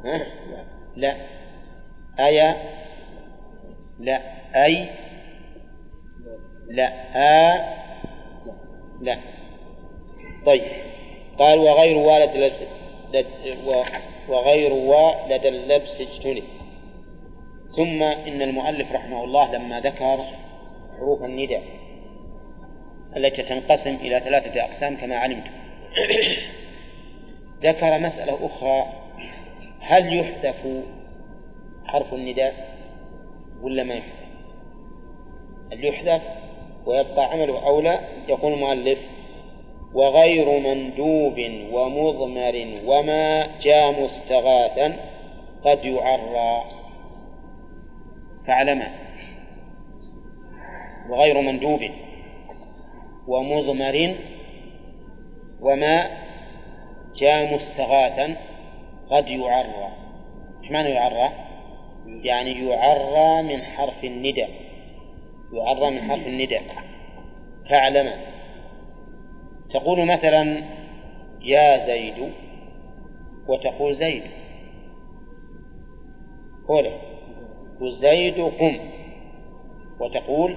ها؟ 0.05 0.27
لا. 0.97 1.17
أيا 2.21 2.57
لا. 4.01 4.21
أي؟ 4.65 4.89
لا. 6.69 6.93
آ؟ 7.15 7.77
لا. 9.01 9.19
طيب. 10.47 10.62
قال 11.38 11.59
وغير 11.59 11.96
والد 11.96 12.55
وغير 14.29 14.72
والد 14.72 15.46
اللبس 15.46 16.01
اجتنب 16.01 16.44
ثم 17.77 18.03
إن 18.03 18.42
المؤلف 18.42 18.92
رحمه 18.92 19.25
الله 19.25 19.57
لما 19.57 19.81
ذكر 19.81 20.25
حروف 20.99 21.22
النداء 21.22 21.62
التي 23.16 23.42
تنقسم 23.42 23.94
إلى 23.94 24.20
ثلاثة 24.20 24.64
أقسام 24.64 24.96
كما 24.96 25.16
علمتم 25.16 25.51
ذكر 27.62 27.99
مسألة 27.99 28.46
أخرى 28.46 28.87
هل 29.81 30.18
يحذف 30.18 30.85
حرف 31.87 32.14
النداء 32.14 32.77
ولا 33.62 33.83
ما 33.83 33.94
يحذف؟ 33.94 34.27
هل 35.72 35.85
يحذف 35.85 36.22
ويبقى 36.87 37.33
عمله 37.33 37.66
أو 37.66 37.81
لا؟ 37.81 38.01
يقول 38.29 38.53
المؤلف 38.53 38.99
وغير 39.96 40.59
مندوب 40.61 41.38
ومضمر 41.72 42.66
وما 42.85 43.46
جاء 43.61 44.02
مستغاثا 44.02 44.96
قد 45.64 45.85
يعرى. 45.85 46.64
فاعلما 48.46 48.90
وغير 51.09 51.40
مندوب 51.40 51.80
ومضمر 53.28 54.14
وما 55.61 56.06
جاء 57.16 57.54
مستغاثا 57.54 58.37
قد 59.11 59.28
يعرى. 59.28 59.90
إيش 60.62 60.70
معنى 60.70 60.88
يعرى؟ 60.88 61.32
يعني 62.06 62.68
يعرى 62.68 63.42
من 63.42 63.62
حرف 63.62 64.04
الندى 64.04 64.46
يعرى 65.52 65.90
من 65.90 66.11
حرف 66.11 66.26
الندى 66.26 66.61
فاعلما 67.70 68.36
تقول 69.77 70.07
مثلا 70.07 70.62
يا 71.41 71.79
زيد 71.79 72.33
وتقول 73.49 73.95
زيد 73.95 74.23
قوله 76.69 76.99
زيد 77.83 78.41
قم 78.41 78.79
وتقول 80.01 80.57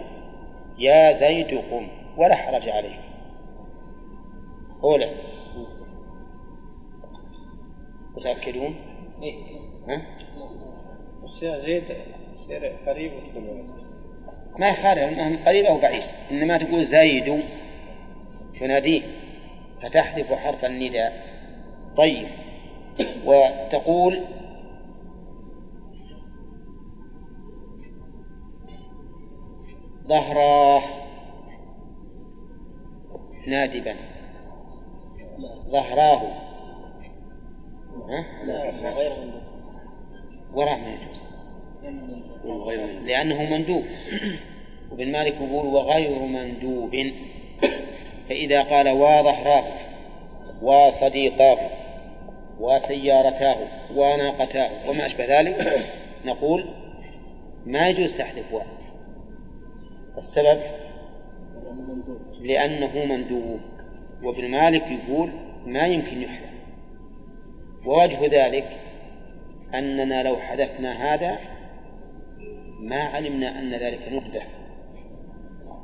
يا 0.78 1.12
زيد 1.12 1.62
قم 1.72 1.88
ولا 2.18 2.36
حرج 2.36 2.70
عليه 2.70 3.00
قوله 4.82 5.12
متأكدون؟ 8.18 8.76
إيه. 9.24 9.36
ها؟ 9.88 10.02
زيد 11.42 11.84
قريب 12.86 13.12
ما 14.60 14.70
يخالف 14.70 15.48
قريب 15.48 15.66
أو 15.66 15.78
بعيد 15.78 16.04
إنما 16.32 16.58
تقول 16.58 16.84
زيد 16.84 17.44
تناديه 18.60 19.02
فتحذف 19.82 20.34
حرف 20.34 20.66
النداء. 20.66 21.40
طيب. 21.98 22.28
وتقول 23.26 24.20
ظهراه 30.08 30.82
نادبا. 33.48 33.96
ظهراه. 35.70 36.22
وراه 40.54 40.78
ما 40.78 40.94
يجوز. 40.94 41.24
لأنه 43.06 43.58
مندوب. 43.58 43.84
وابن 44.92 45.12
مالك 45.12 45.36
يقول 45.36 45.66
وغير 45.68 46.20
مندوب. 46.20 46.96
فإذا 48.30 48.62
قال 48.62 48.90
وظهراه 48.90 49.64
وصديقاه 50.62 51.58
وسيارتاه 52.60 53.58
وناقتاه 53.96 54.90
وما 54.90 55.06
أشبه 55.06 55.40
ذلك 55.40 55.86
نقول 56.26 56.66
ما 57.66 57.90
يجوز 57.90 58.18
تحذف 58.18 58.54
واو 58.54 58.66
السبب 60.18 60.60
لأنه 62.42 63.06
مندوب 63.06 63.60
وابن 64.24 64.52
مالك 64.52 64.84
يقول 64.92 65.32
ما 65.66 65.88
يمكن 65.88 66.22
يحذف. 66.22 66.50
ووجه 67.86 68.46
ذلك 68.46 68.78
أننا 69.74 70.24
لو 70.24 70.38
حذفنا 70.38 71.14
هذا 71.14 71.40
ما 72.80 73.04
علمنا 73.04 73.60
أن 73.60 73.74
ذلك 73.74 74.12
نقدة 74.12 74.42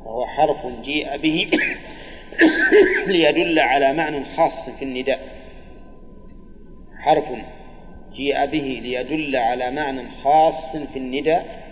وهو 0.06 0.26
حرف 0.26 0.66
جيء 0.82 1.18
به 1.18 1.52
ليدل 3.08 3.60
على 3.60 3.94
معنى 3.94 4.26
خاص 4.26 4.70
في 4.70 4.86
النداء؟ 4.86 5.20
حرف 6.98 7.26
جيء 8.14 8.46
به 8.46 8.80
ليدل 8.84 9.36
على 9.36 9.72
معنى 9.72 10.10
خاص 10.10 10.76
في 10.76 11.00
النداء؟ 11.00 11.66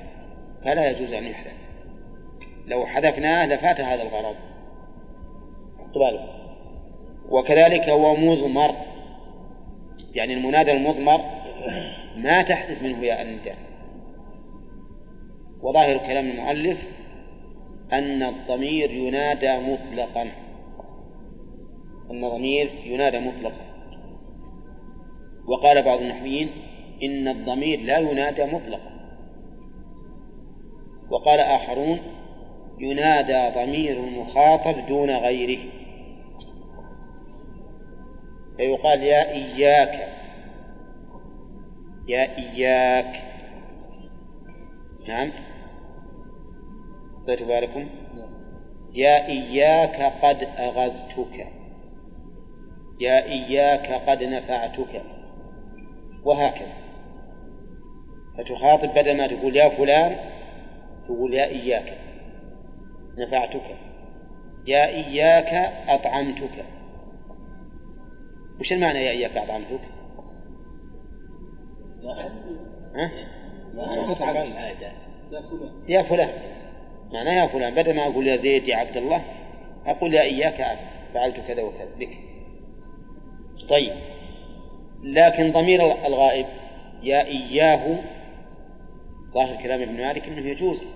فلا 0.65 0.89
يجوز 0.89 1.13
أن 1.13 1.23
يحذف 1.23 1.53
لو 2.67 2.85
حذفناه 2.85 3.45
لفات 3.45 3.81
هذا 3.81 4.01
الغرض. 4.03 4.35
بالك؟ 5.95 6.29
وكذلك 7.29 7.89
هو 7.89 8.15
مضمر. 8.15 8.75
يعني 10.15 10.33
المنادى 10.33 10.71
المضمر 10.71 11.21
ما 12.15 12.41
تحذف 12.41 12.81
منه 12.81 13.05
يا 13.05 13.21
النداء. 13.21 13.57
وظاهر 15.61 15.97
كلام 15.97 16.29
المؤلف 16.29 16.77
أن 17.93 18.23
الضمير 18.23 18.91
ينادى 18.91 19.57
مطلقا. 19.57 20.31
أن 22.11 22.23
الضمير 22.23 22.69
ينادى 22.85 23.19
مطلقا. 23.19 23.73
وقال 25.47 25.83
بعض 25.83 25.99
النحويين 25.99 26.49
إن 27.03 27.27
الضمير 27.27 27.79
لا 27.79 27.97
ينادى 27.97 28.45
مطلقا. 28.45 28.93
وقال 31.11 31.39
آخرون 31.39 31.99
ينادى 32.79 33.55
ضمير 33.55 33.99
المخاطب 33.99 34.87
دون 34.87 35.09
غيره. 35.09 35.61
فيقال 38.57 39.03
يا 39.03 39.31
إياك 39.31 40.13
يا 42.07 42.37
إياك. 42.37 43.23
نعم. 45.07 45.31
خذتوا 47.27 47.47
بالكم. 47.47 47.85
يا 48.93 49.27
إياك 49.27 50.13
قد 50.25 50.43
أغذتك. 50.43 51.62
يا 52.99 53.25
إياك 53.25 54.09
قد 54.09 54.23
نفعتك. 54.23 55.01
وهكذا. 56.23 56.73
فتخاطب 58.37 58.89
بدل 58.95 59.17
ما 59.17 59.27
تقول 59.27 59.55
يا 59.55 59.69
فلان 59.69 60.15
تقول 61.05 61.33
يا 61.33 61.45
إياك. 61.45 61.97
نفعتك. 63.17 63.75
يا 64.67 64.87
إياك 64.87 65.73
أطعمتك. 65.89 66.65
وش 68.59 68.73
المعنى 68.73 69.05
يا 69.05 69.11
إياك 69.11 69.37
أطعمتك؟ 69.37 69.79
ها؟ 72.95 73.11
يا 75.87 76.03
فلان. 76.03 76.29
معناه 77.13 77.33
يا 77.33 77.47
فلان. 77.47 77.75
بدل 77.75 77.95
ما 77.95 78.07
أقول 78.07 78.27
يا 78.27 78.35
زيد 78.35 78.67
يا 78.67 78.75
عبد 78.75 78.97
الله 78.97 79.23
أقول 79.85 80.13
يا 80.13 80.21
إياك 80.21 80.77
فعلت 81.13 81.35
كذا 81.47 81.61
وكذا. 81.63 81.89
بك. 81.99 82.09
طيب. 83.69 83.93
لكن 85.03 85.51
ضمير 85.51 86.05
الغائب 86.05 86.45
يا 87.03 87.25
إياه 87.25 87.99
ظاهر 89.33 89.63
كلام 89.63 89.81
ابن 89.81 89.93
مالك 89.93 90.27
أنه 90.27 90.47
يجوز 90.47 90.87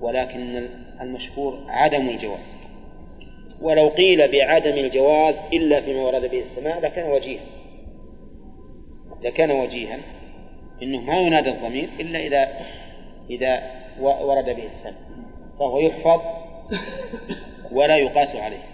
ولكن 0.00 0.68
المشهور 1.00 1.58
عدم 1.68 2.08
الجواز. 2.08 2.54
ولو 3.60 3.88
قيل 3.88 4.32
بعدم 4.32 4.72
الجواز 4.72 5.40
إلا 5.52 5.80
فيما 5.80 6.02
ورد 6.02 6.30
به 6.30 6.40
السماع 6.40 6.78
لكان 6.78 7.10
وجيها. 7.10 7.44
لكان 9.22 9.50
وجيها. 9.50 9.98
إنه 10.82 11.00
ما 11.00 11.20
ينادى 11.20 11.50
الضمير 11.50 11.88
إلا 12.00 12.18
إذا 12.18 12.48
إذا 13.30 13.62
ورد 14.00 14.44
به 14.44 14.66
السمع 14.66 14.92
فهو 15.58 15.78
يحفظ 15.78 16.20
ولا 17.72 17.96
يقاس 17.96 18.36
عليه. 18.36 18.71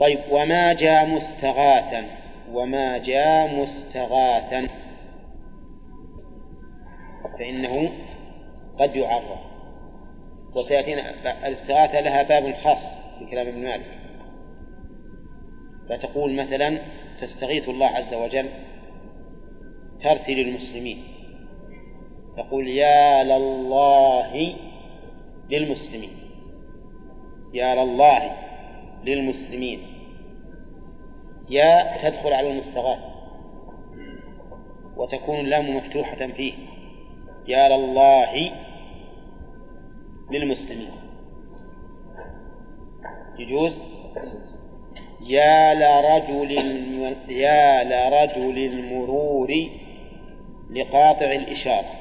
طيب 0.00 0.18
وما 0.30 0.72
جاء 0.72 1.06
مستغاثا 1.06 2.04
وما 2.52 2.98
جاء 2.98 3.54
مستغاثا. 3.54 4.68
فإنه 7.38 7.90
قد 8.78 8.96
يعرى 8.96 9.40
وسيأتينا 10.54 11.02
الاستغاثة 11.46 12.00
لها 12.00 12.22
باب 12.22 12.54
خاص 12.54 12.86
في 13.18 13.30
كلام 13.30 13.46
ابن 13.46 13.64
مالك. 13.64 13.98
فتقول 15.88 16.34
مثلا 16.34 16.78
تستغيث 17.18 17.68
الله 17.68 17.86
عز 17.86 18.14
وجل 18.14 18.48
ترثي 20.00 20.34
للمسلمين. 20.34 21.02
تقول 22.36 22.68
يا 22.68 23.24
لله 23.24 24.56
للمسلمين. 25.50 26.10
يا 27.54 27.74
لله. 27.74 28.36
للمسلمين. 29.06 29.78
يا 31.50 31.96
تدخل 32.02 32.32
على 32.32 32.50
المستغاث 32.50 32.98
وتكون 34.96 35.40
اللام 35.40 35.76
مفتوحة 35.76 36.16
فيه. 36.16 36.52
يا 37.48 37.76
لله 37.76 38.52
للمسلمين. 40.30 40.90
يجوز؟ 43.38 43.80
يا 45.26 45.74
لرجل 45.74 46.52
يا 47.28 47.84
لرجل 47.84 48.58
المرور 48.58 49.70
لقاطع 50.70 51.32
الإشارة. 51.32 51.92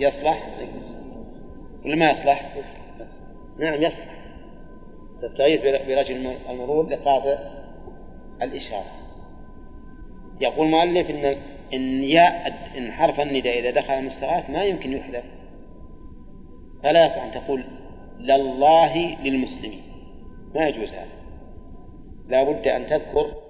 يصلح؟ 0.00 0.42
ولا 1.84 1.96
ما 1.96 2.10
يصلح؟ 2.10 2.52
نعم 3.58 3.82
يصلح 3.82 4.22
تستغيث 5.22 5.60
برجل 5.62 6.36
المرور 6.50 6.88
لقاطع 6.88 7.38
الإشارة. 8.42 8.90
يقول 10.40 10.66
المؤلف 10.66 11.10
إن 11.10 11.36
إن 11.72 12.02
ياء 12.02 12.52
إن 12.78 12.92
حرف 12.92 13.20
النداء 13.20 13.58
إذا 13.58 13.70
دخل 13.70 13.94
المستغاث 13.94 14.50
ما 14.50 14.62
يمكن 14.62 14.92
يحذف. 14.92 15.24
فلا 16.82 17.06
يصح 17.06 17.22
أن 17.22 17.30
تقول 17.30 17.64
لله 18.18 19.22
للمسلمين. 19.22 19.82
ما 20.54 20.68
يجوز 20.68 20.92
هذا. 20.92 21.22
لا 22.28 22.42
بد 22.42 22.68
أن 22.68 22.86
تذكر 22.86 23.41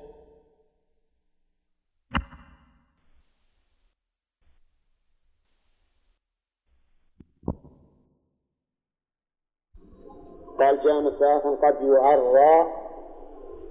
قال 10.62 10.81
جاء 10.85 11.03
مستغاثا 11.03 11.51
قد 11.51 11.83
يعرى. 11.83 12.66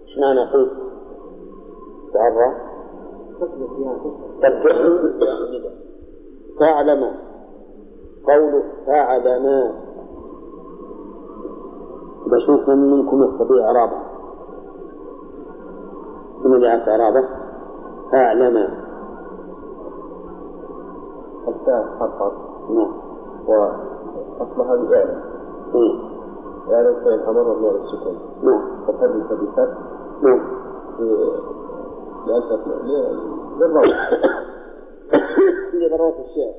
إيش 0.02 0.18
معنى 0.18 0.52
قيل؟ 0.52 0.72
يعرى. 2.16 2.56
فاعلم. 6.60 7.16
قوله 8.28 8.64
فاعلم. 8.86 9.72
بشوف 12.28 12.70
من 12.70 12.92
منكم 12.92 13.24
يستطيع 13.24 13.66
إعرابه. 13.66 13.98
من 16.46 16.54
اللي 16.54 16.68
يعرف 16.68 16.90
إعرابه؟ 16.90 17.28
فاعلم. 18.12 18.58
الفاء 21.48 21.86
حرف 22.00 22.34
نعم. 22.70 22.94
وأصلها 23.48 24.76
بإعلم 24.90 25.22
إيه. 26.72 26.78
إعلم 26.78 26.96
فإن 27.04 27.20
أمر 27.20 27.54
مبني 27.54 27.70
على 27.70 27.78
السكون 27.78 28.18
نعم. 28.44 28.62
نعم 30.24 30.42
للروض 33.58 33.86
ضرورة 35.92 36.16
الشعر 36.20 36.54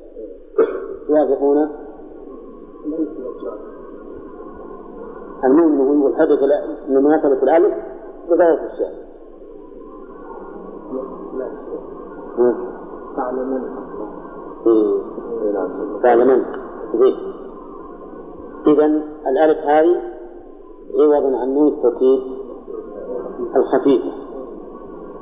يوافقون؟ 1.09 1.69
المؤمن 5.43 5.99
يقول 5.99 6.15
حدث 6.15 6.39
من 6.89 7.03
مناسبة 7.03 7.43
الألف 7.43 7.73
بضرورة 8.29 8.65
الشعر 8.65 8.93
تعلمون. 13.15 13.61
إيه. 14.67 14.99
تعلمون. 16.03 16.45
زين. 16.93 17.32
إذا 18.67 18.85
الألف 19.27 19.57
هذه 19.57 20.01
عوض 20.99 21.33
عن 21.33 21.53
نون 21.53 21.67
التوكيد 21.67 22.19
الخفيفة. 23.55 24.11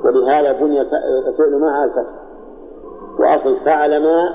ولهذا 0.04 0.60
بني 0.60 0.80
الفعل 1.28 1.60
معها 1.60 1.84
الفتح 1.84 2.22
وأصل 3.18 3.64
فعل 3.64 4.02
ما 4.02 4.34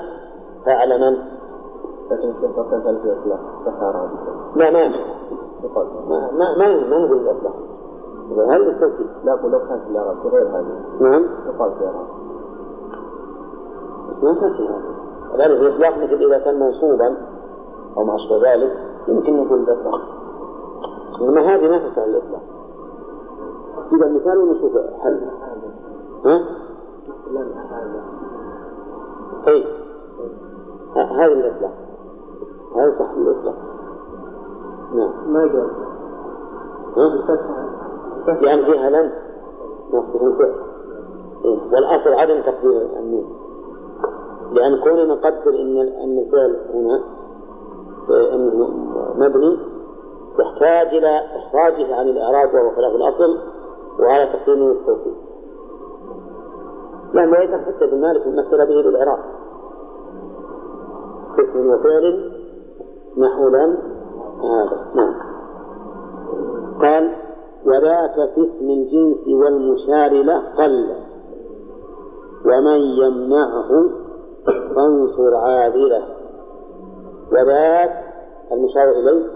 فعل 0.66 1.00
من؟ 1.00 1.16
كانت 2.08 2.24
لا 4.56 4.70
ما 4.70 4.80
يمشي 4.80 5.04
ما 6.08 6.30
ما 6.32 6.58
ما, 6.58 6.88
ما 6.88 6.98
نقول 6.98 7.18
الإطلاق 7.18 7.54
هل 8.50 8.68
التوكيد؟ 8.68 9.06
لا 9.24 9.32
أقول 9.34 9.52
لو 9.52 9.58
كانت 9.58 9.82
الإعراب 9.90 10.26
غير 10.26 10.48
هذه. 10.48 11.00
نعم. 11.00 11.26
يقال 11.46 11.72
في 11.78 11.84
إعراب 11.86 12.06
بس 14.08 14.24
ما 14.24 14.34
تنسي 14.34 14.68
هذا 14.68 15.34
الألف 15.34 15.60
الإطلاق 15.60 15.98
مثل 15.98 16.24
إذا 16.24 16.38
كان 16.38 16.60
منصوبا 16.60 17.16
أو 17.96 18.04
ما 18.04 18.14
أشبه 18.14 18.52
ذلك. 18.52 18.87
يمكن 19.08 19.36
نقول 19.36 19.58
الإطلاق 19.60 20.00
إنما 21.20 21.40
هذه 21.40 21.70
ما 21.70 21.78
تسهل 21.78 22.10
الإطلاق 22.10 22.42
إذا 23.92 24.06
المثال 24.06 24.38
ونشوف 24.38 24.72
حل. 25.00 25.20
ها؟ 26.24 26.40
أي 29.48 29.64
ه- 30.96 31.24
هذه 31.24 31.32
الإطلاق 31.32 31.72
هذا 32.76 32.90
صح 32.98 33.10
الإطلاق 33.16 33.54
نعم. 34.94 35.32
ما 35.32 35.44
ها؟ 36.96 37.36
لأن 38.42 38.64
فيها 38.64 38.90
لم. 38.90 39.12
نصبح 39.92 40.22
الفعل. 40.22 40.54
والأصل 41.44 42.10
عدم 42.14 42.40
تقدير 42.42 42.98
النون 42.98 43.24
لأن 44.52 44.80
كوننا 44.82 45.04
نقدر 45.04 45.50
أن 45.50 45.78
أن 45.78 46.18
الفعل 46.18 46.56
هنا 46.74 47.00
أنه 48.10 48.68
مبني 49.14 49.58
يحتاج 50.38 50.94
إلى 50.94 51.20
إخراجه 51.36 51.94
عن 51.94 52.08
الإعراب 52.08 52.54
وهو 52.54 52.70
خلاف 52.76 52.92
الأصل 52.94 53.38
تقدير 54.32 54.56
نون 54.56 54.70
التوكيد 54.70 55.14
لأن 57.14 57.34
أيضا 57.34 57.58
حتى 57.58 57.84
ابن 57.84 58.00
مالك 58.00 58.26
مثل 58.26 58.66
به 58.66 58.82
بالإعراب 58.82 59.18
اسم 61.38 61.70
وفعل 61.70 62.32
نحو 63.18 63.48
لم 63.48 63.76
هذا. 64.42 64.90
نعم. 64.94 65.14
قال 66.80 67.16
وذاك 67.66 68.34
في 68.34 68.42
اسم 68.42 68.70
الجنس 68.70 69.28
والمشار 69.42 70.22
له 70.22 70.42
قل 70.58 70.96
ومن 72.44 72.80
يمنعه 72.80 73.68
فانصر 74.74 75.34
عاذله 75.34 76.17
وذاك 77.32 78.14
المشار 78.52 78.90
إليه 78.90 79.26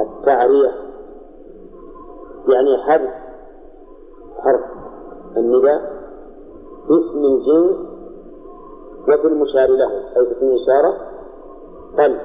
التعرية 0.00 0.70
يعني 2.48 2.82
حذف 2.86 3.14
حرف 4.38 4.64
النداء 5.36 5.96
باسم 6.88 7.18
الجنس 7.24 7.76
وبالمشار 9.02 9.68
له 9.68 9.92
أي 10.16 10.24
باسم 10.26 10.46
الإشارة 10.46 10.96
قل. 11.98 12.20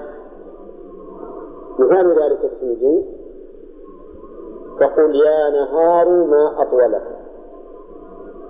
مثال 1.79 2.07
ذلك 2.07 2.39
في 2.39 2.51
اسم 2.51 2.65
الجنس 2.67 3.03
تقول 4.79 5.15
يا 5.15 5.49
نهار 5.49 6.09
ما 6.09 6.61
أطولك 6.61 7.17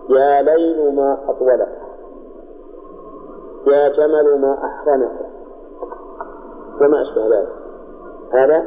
يا 0.09 0.41
ليل 0.41 0.95
ما 0.95 1.29
أطولك 1.29 1.77
يا 3.67 3.89
جمل 3.89 4.41
ما 4.41 4.57
أحرمك 4.65 5.30
وما 6.82 7.01
أشبه 7.01 7.21
ذلك. 7.21 7.53
هذا 8.34 8.57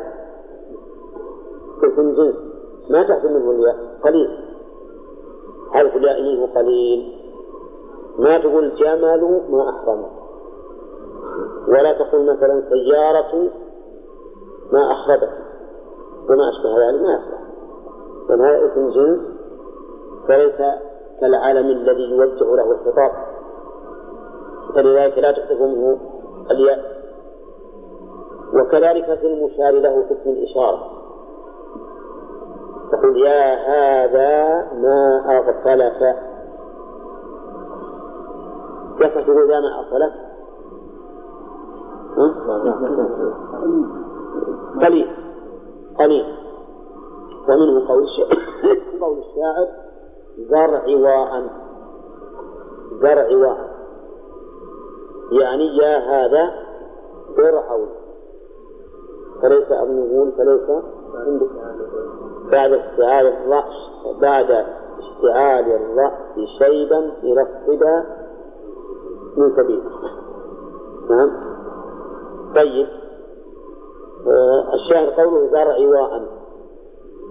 اسم 1.85 2.23
جنس. 2.23 2.35
ما 2.91 3.03
تحت 3.03 3.25
منه 3.25 3.51
الياء؟ 3.51 3.77
قليل. 4.05 4.29
حرف 5.73 5.97
الياء 5.97 6.23
منه 6.23 6.55
قليل. 6.55 7.25
ما 8.19 8.39
تقول 8.39 8.75
جمل 8.75 9.43
ما 9.51 9.71
أحرمك 9.71 10.11
ولا 11.69 11.93
تقول 11.93 12.37
مثلا 12.37 12.61
سيارة 12.61 13.51
ما 14.73 14.93
أحربك 14.93 15.33
وما 16.31 16.49
أشبه 16.49 16.91
ذلك. 16.91 17.03
ما 17.03 17.15
يصلح 17.15 17.45
لأن 18.29 18.41
هذا 18.41 18.65
اسم 18.65 18.91
جنس 18.91 19.19
فليس 20.29 20.57
كالعالم 21.21 21.67
الذي 21.67 22.03
يوجه 22.03 22.57
له 22.57 22.71
الخطاب. 22.73 23.13
فلذلك 24.75 25.19
لا 25.19 25.33
تحذف 25.33 25.61
منه 25.61 25.99
الياء. 26.51 26.94
وكذلك 28.55 29.19
في 29.19 29.27
المشار 29.27 29.73
له 29.73 30.05
اسم 30.13 30.31
الإشارة. 30.31 30.91
تقول 32.93 33.17
يا 33.17 33.55
هذا 33.55 34.65
ما 34.73 35.25
أغفلك. 35.37 36.17
يصح 39.01 39.21
تقول 39.27 39.49
ما 39.49 39.61
ها؟ 42.19 42.35
قليل. 44.87 45.11
قليل. 45.99 46.25
ومنه 47.49 47.89
قول 47.89 48.05
الشاعر. 48.05 48.39
قول 49.01 49.19
الشاعر 49.19 49.69
زرع 50.39 50.85
واء. 50.97 51.51
زرع 53.03 53.37
واء. 53.37 53.75
يعني 55.33 55.77
يا 55.77 55.99
هذا 55.99 56.51
فرعون 57.37 58.04
فليس 59.45 59.71
يقول 59.71 60.33
فليس 60.33 60.71
بعد 62.53 62.73
اشتعال 62.73 63.27
الرأس 63.27 63.91
بعد 64.21 64.51
اشتعال 64.99 65.73
الرأس 65.73 66.35
شيبا 66.59 66.99
إلى 66.99 67.43
الصبا 67.43 68.05
من 69.37 69.49
سبيل. 69.49 69.83
نعم. 71.11 71.31
طيب. 72.55 72.87
آه، 74.27 74.75
الشاهد 74.75 75.21
قوله 75.21 75.51
زرع 75.51 75.77
واء 75.79 76.23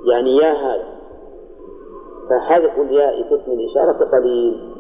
يعني 0.06 0.38
يا 0.38 0.52
هذا. 0.54 0.94
فحذف 2.30 2.80
الياء 2.80 3.30
في 3.30 3.36
اسم 3.36 3.52
الإشارة 3.52 4.12
قليل. 4.12 4.74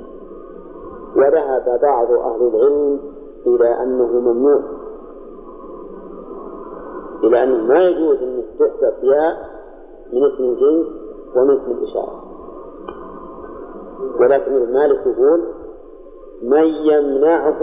وذهب 1.16 1.80
بعض 1.82 2.12
أهل 2.12 2.48
العلم 2.48 3.00
إلى 3.48 3.84
أنه 3.84 4.08
ممنوع. 4.08 4.83
إلى 7.24 7.43
أنه 7.43 7.57
ما 7.57 7.80
يجوز 7.84 8.17
أن 8.17 8.43
تحذف 8.59 9.03
ياء 9.03 9.36
من 10.13 10.24
اسم 10.24 10.43
الجنس 10.43 10.88
ومن 11.36 11.51
اسم 11.53 11.71
الإشارة. 11.71 12.24
ولكن 14.19 14.55
ابن 14.55 14.74
مالك 14.74 14.99
يقول 15.07 15.43
من 16.41 16.65
يمنعه 16.65 17.59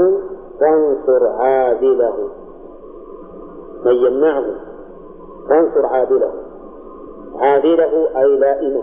فانصر 0.61 1.27
عادله. 1.39 2.31
من 3.85 3.93
يمنعه 3.93 4.45
فانصر 5.49 5.87
عادله. 5.87 6.33
عادله 7.35 8.19
أي 8.19 8.39
لائمة. 8.39 8.83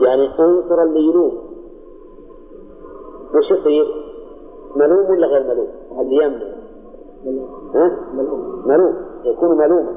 يعني 0.00 0.26
انصر 0.26 0.82
اللي 0.82 1.00
يلوم. 1.00 1.52
وش 3.34 3.50
يصير؟ 3.50 3.84
ملوم 4.76 5.10
ولا 5.10 5.26
غير 5.26 5.54
ملوم؟ 5.54 5.68
اللي 6.00 6.24
يمنع. 6.24 6.61
ها؟ 7.74 7.98
ملوم. 8.66 8.94
يكون 9.24 9.58
ملوما 9.58 9.96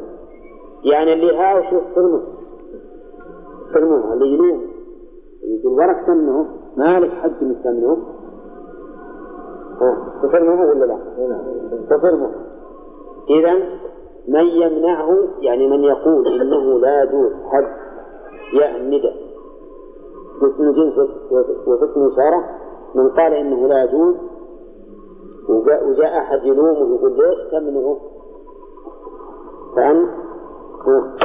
يعني 0.83 1.13
اللي 1.13 1.37
ها 1.37 1.59
وشوف 1.59 1.83
صرمه 1.95 2.21
صرمه 3.73 4.13
اللي 4.13 4.33
يلوم. 4.33 4.61
يقول 5.43 5.73
ورك 5.79 6.07
تمنعه 6.07 6.45
مالك 6.77 7.11
حق 7.11 7.25
انك 7.41 7.63
تمنعه 7.63 7.97
ها؟ 9.81 10.13
تصرمه 10.23 10.61
ولا 10.61 10.85
لا؟ 10.85 10.97
تصرمه 11.89 12.29
إذا 13.29 13.53
من 14.27 14.45
يمنعه 14.45 15.09
يعني 15.41 15.67
من 15.67 15.83
يقول 15.83 16.27
إنه 16.27 16.79
لا 16.81 17.03
يجوز 17.03 17.31
حد 17.51 17.85
الندى 18.75 19.25
باسم 20.41 20.71
جنس 20.75 20.97
وفي 21.67 21.83
اسم 21.83 21.99
إشارة 22.13 22.43
من 22.95 23.09
قال 23.09 23.33
إنه 23.33 23.67
لا 23.67 23.83
يجوز 23.83 24.15
وجاء, 25.49 25.89
وجاء 25.89 26.17
أحد 26.17 26.43
يلومه 26.43 26.95
يقول 26.95 27.11
ليش 27.11 27.39
تمنعه؟ 27.51 27.97
فأنت؟ 29.75 30.09
ها؟ 30.87 31.15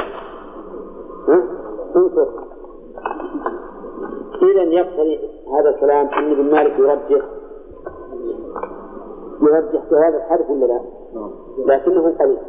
ها؟ 1.27 1.43
انصر. 1.95 2.27
إذا 4.51 4.63
يقتضي 4.63 5.19
هذا 5.59 5.69
الكلام 5.69 6.07
أن 6.07 6.31
ابن 6.31 6.51
مالك 6.51 6.79
يرجح 6.79 7.25
يرجح 9.41 9.89
جواز 9.91 10.13
الحذف 10.13 10.49
ولا 10.49 10.65
لا؟ 10.65 10.81
لكنه 11.65 12.17
قليل. 12.19 12.39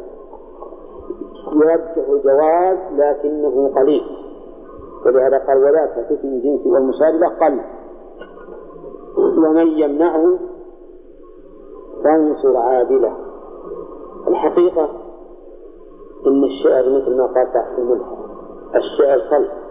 يرجح 1.53 2.09
الجواز 2.09 2.77
لكنه 2.93 3.71
قليل. 3.75 4.03
ولهذا 5.05 5.37
قال 5.37 5.57
وذاك 5.57 6.07
في 6.07 6.13
اسم 6.13 6.27
الجنس 6.27 6.67
والمشابه 6.67 7.27
قل. 7.41 7.61
ومن 9.37 9.67
يمنعه 9.67 10.52
فانصر 12.03 12.57
عادلة. 12.57 13.15
الحقيقة 14.27 14.89
إن 16.27 16.43
الشعر 16.43 16.83
مثل 16.83 17.17
ما 17.17 17.23
قال 17.23 17.47
صاحب 17.47 17.79
الملح 17.79 18.07
الشعر 18.75 19.19
صلب 19.29 19.63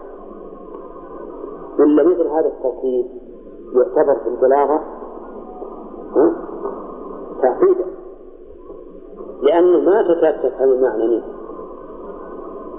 ولا 1.79 2.03
مثل 2.03 2.27
هذا 2.27 2.47
التركيب 2.47 3.05
يعتبر 3.75 4.19
في 4.23 4.29
البلاغة 4.29 4.83
تعقيدا 7.41 7.85
لأنه 9.41 9.79
ما 9.79 10.03
تكاد 10.03 10.51
تفهم 10.51 10.69
المعنى 10.69 11.07
منه. 11.07 11.23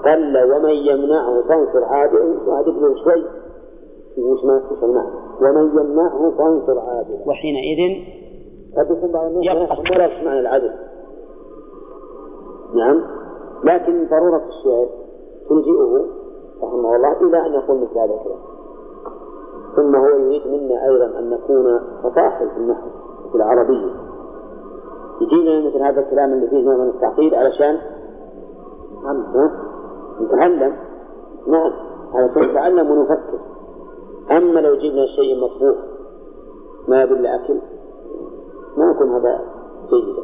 قل 0.05 0.53
ومن 0.53 0.69
يمنعه 0.69 1.41
فانصر 1.41 1.83
عادل. 1.89 2.47
وهذا 2.47 2.67
يقول 2.67 2.99
شوي. 3.03 3.25
وش 4.25 4.45
ما 4.45 4.61
المعنى. 4.83 5.15
ومن 5.41 5.79
يمنعه 5.79 6.31
فانصر 6.37 6.79
عادل. 6.79 7.19
وحينئذ 7.27 8.05
قد 8.77 8.91
يكون 8.91 9.11
بعض 9.11 9.25
الناس 9.25 9.45
ما 9.45 9.97
يعرف 9.97 10.23
معنى 10.25 10.39
العدل. 10.39 10.73
نعم. 12.75 13.01
لكن 13.63 14.07
ضرورة 14.07 14.43
الشعر 14.47 14.87
تلجئه 15.49 16.05
رحمه 16.63 16.95
الله 16.95 17.21
إلى 17.21 17.45
أن 17.45 17.53
يقول 17.53 17.77
مثل 17.77 17.97
هذا 17.97 18.13
الكلام. 18.13 18.39
ثم 19.75 19.95
هو 19.95 20.07
يريد 20.07 20.47
منا 20.47 20.85
أيضا 20.85 21.19
أن 21.19 21.29
نكون 21.29 21.79
فطاحل 22.03 22.49
في 22.49 22.57
النحو 22.57 22.89
في 23.31 23.35
العربية. 23.35 23.91
يجينا 25.21 25.67
مثل 25.67 25.83
هذا 25.83 26.01
الكلام 26.01 26.33
اللي 26.33 26.47
فيه 26.47 26.65
نوع 26.65 26.77
من 26.77 26.89
التعقيد 26.89 27.33
علشان 27.33 27.75
ها؟ 29.05 29.51
نتعلم. 30.21 30.75
نعم. 31.47 31.71
علشان 32.13 32.51
نتعلم 32.51 32.91
ونفكر. 32.91 33.39
أما 34.31 34.59
لو 34.59 34.75
جبنا 34.75 35.05
شيء 35.15 35.43
مطبوخ 35.43 35.77
ما 36.87 37.03
يدل 37.03 37.25
أكل. 37.25 37.59
ما 38.77 38.91
يكون 38.91 39.09
هذا 39.09 39.41
جيدا. 39.89 40.21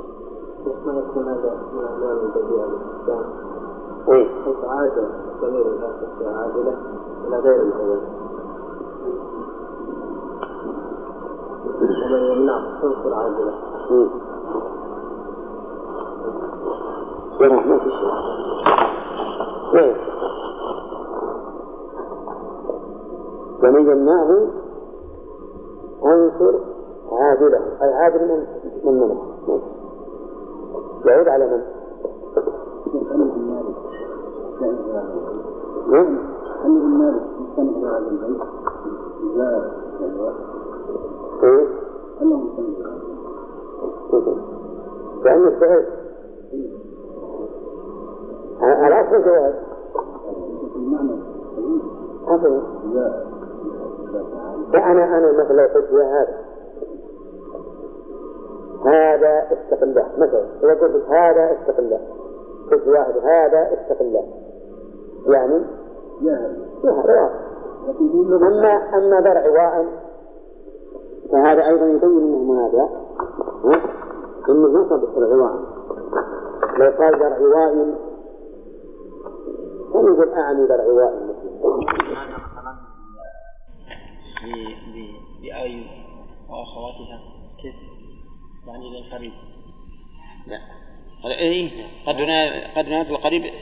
ما 0.86 0.99
يكون 0.99 1.24
هذا 1.24 1.52
من 1.74 1.86
أعمال 1.86 2.18
البديع 2.24 2.64
الإحسان 2.66 3.26
إيه؟ 4.10 4.28
حيث 4.45 4.64
عاد 4.66 4.91
ضمير 5.41 5.68
الناس 5.68 5.95
عادلة 6.26 6.74
إلى 7.28 7.38
غير 7.39 7.62
الأول 7.62 7.99
ومن 12.06 12.24
يمنع 12.32 12.58
تنصر 12.82 13.14
عادلة 13.14 13.54
مم. 13.91 14.10
يرى 17.41 17.56
ما 17.68 17.78
في 17.78 17.89
شيء 17.89 18.12
لا 19.74 19.86
يصح 19.86 20.22
ومن 23.64 23.82
يمنعه 23.91 24.47
انصر 26.06 26.60
عادله 27.12 27.59
أي 27.82 27.93
عادل 27.93 28.28
من 28.28 28.45
من 28.84 28.99
منع 28.99 29.16
يعود 31.05 31.28
على 31.28 31.47
من؟ 31.47 31.62
نعم. 35.91 36.18
إيه؟ 41.43 41.68
لأنه 45.24 45.49
سألت 45.59 45.88
الأصل 48.88 49.22
جواز 49.26 49.55
لا 54.74 54.91
أنا 54.91 55.18
أنا 55.18 55.32
مثلا 55.32 55.64
قلت 55.74 55.91
يا 55.91 56.05
هذا. 56.05 56.51
هذا 58.86 59.48
اتق 59.52 59.84
الله. 59.84 60.06
مثلا 60.18 60.46
إذا 60.64 60.82
قلت 60.82 61.06
هذا 61.10 61.52
اتق 61.52 61.80
الله. 61.80 62.00
قلت 62.72 62.88
واحد 62.88 63.18
هذا 63.18 63.74
اتق 63.74 64.02
الله. 64.02 64.24
يعني؟ 65.28 65.66
يا 66.22 66.56
أما 68.30 68.74
أما 68.98 69.20
درع 69.20 69.50
واء 69.50 69.88
فهذا 71.32 71.68
أيضا 71.68 71.86
يبين 71.86 72.34
أنه 72.34 72.68
ها؟ 72.80 72.90
أنه 74.50 74.68
نصب 74.68 75.18
العواء 75.18 75.56
لو 76.78 76.92
قال 76.92 77.20
درع 77.20 77.40
واء 77.40 77.96
كم 79.94 80.14
يقول 80.14 80.30
أعني 80.30 80.68
درع 80.68 80.86
واء 80.86 81.14
مثلا 82.34 82.76
بأي 85.42 85.86
وأخواتها 86.50 87.20
ست. 87.48 87.91
يعني 88.72 88.89
للقريب 88.89 89.34
لا. 90.47 90.61
إيه؟ 91.26 91.69
قد 92.05 92.15
هنا- 92.15 92.67
قد 92.78 92.86
هناك 92.86 93.09
القريب 93.09 93.53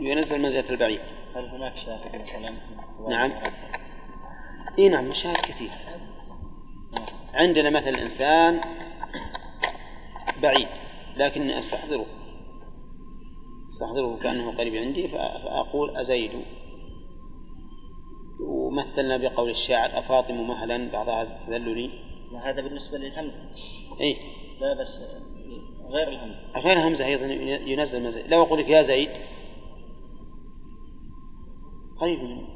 ينزل 0.00 0.38
منزلة 0.42 0.70
البعيد 0.70 1.00
هل 1.34 1.44
هناك 1.48 1.76
شاهد 1.76 2.20
مثلا 2.22 2.52
نعم. 3.08 3.32
اي 4.78 4.88
نعم 4.88 5.08
مشاهد 5.08 5.36
كثير 5.36 5.70
عندنا 7.34 7.70
مثل 7.70 7.88
الإنسان 7.88 8.60
بعيد 10.42 10.68
لكني 11.16 11.58
أستحضره. 11.58 12.06
أستحضره 13.66 14.18
كأنه 14.22 14.56
قريب 14.58 14.74
عندي 14.74 15.08
فأقول 15.08 15.96
أزيد. 15.96 16.30
ومثلنا 18.40 19.16
بقول 19.16 19.50
الشاعر 19.50 19.98
أفاطم 19.98 20.48
مهلا 20.48 20.90
بعض 20.92 21.08
هذا 21.08 21.40
التذلل. 21.40 21.92
هذا 22.44 22.60
بالنسبة 22.62 22.98
للهمزة؟ 22.98 23.40
إيه. 24.00 24.16
لا 24.60 24.74
بس 24.74 25.00
غير 25.88 26.08
الهمزة. 26.08 26.40
غير 26.56 26.72
الهمزة 26.76 27.06
أيضا 27.06 27.26
ينزل 27.70 28.08
مزيد. 28.08 28.26
لو 28.26 28.42
أقول 28.42 28.58
لك 28.58 28.68
يا 28.68 28.82
زيد. 28.82 29.10
قريب 32.00 32.22
منه 32.22 32.48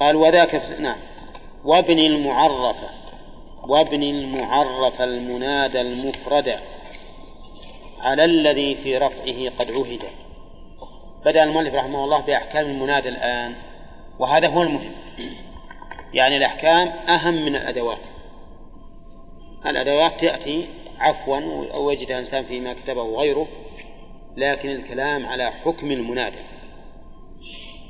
قال 0.00 0.16
وذاك 0.16 0.80
نعم. 0.80 0.98
وابن 1.64 1.98
المعرفة 1.98 2.88
وابن 3.68 4.02
المعرف 4.02 5.02
المنادى 5.02 5.80
المفرد 5.80 6.54
على 8.00 8.24
الذي 8.24 8.74
في 8.74 8.98
رفعه 8.98 9.50
قد 9.58 9.70
عهد. 9.70 10.02
بدأ 11.24 11.44
المؤلف 11.44 11.74
رحمه 11.74 12.04
الله 12.04 12.20
بأحكام 12.20 12.66
المنادى 12.66 13.08
الآن. 13.08 13.54
وهذا 14.18 14.48
هو 14.48 14.62
المهم. 14.62 14.92
يعني 16.14 16.36
الأحكام 16.36 16.88
أهم 16.88 17.34
من 17.34 17.56
الأدوات. 17.56 17.98
الأدوات 19.66 20.20
تأتي 20.20 20.68
عفوا 20.98 21.40
أو 21.74 21.90
يجد 21.90 22.10
إنسان 22.10 22.44
فيما 22.44 22.72
كتبه 22.74 23.02
غيره 23.02 23.48
لكن 24.36 24.68
الكلام 24.68 25.26
على 25.26 25.50
حكم 25.50 25.90
المنادى. 25.90 26.38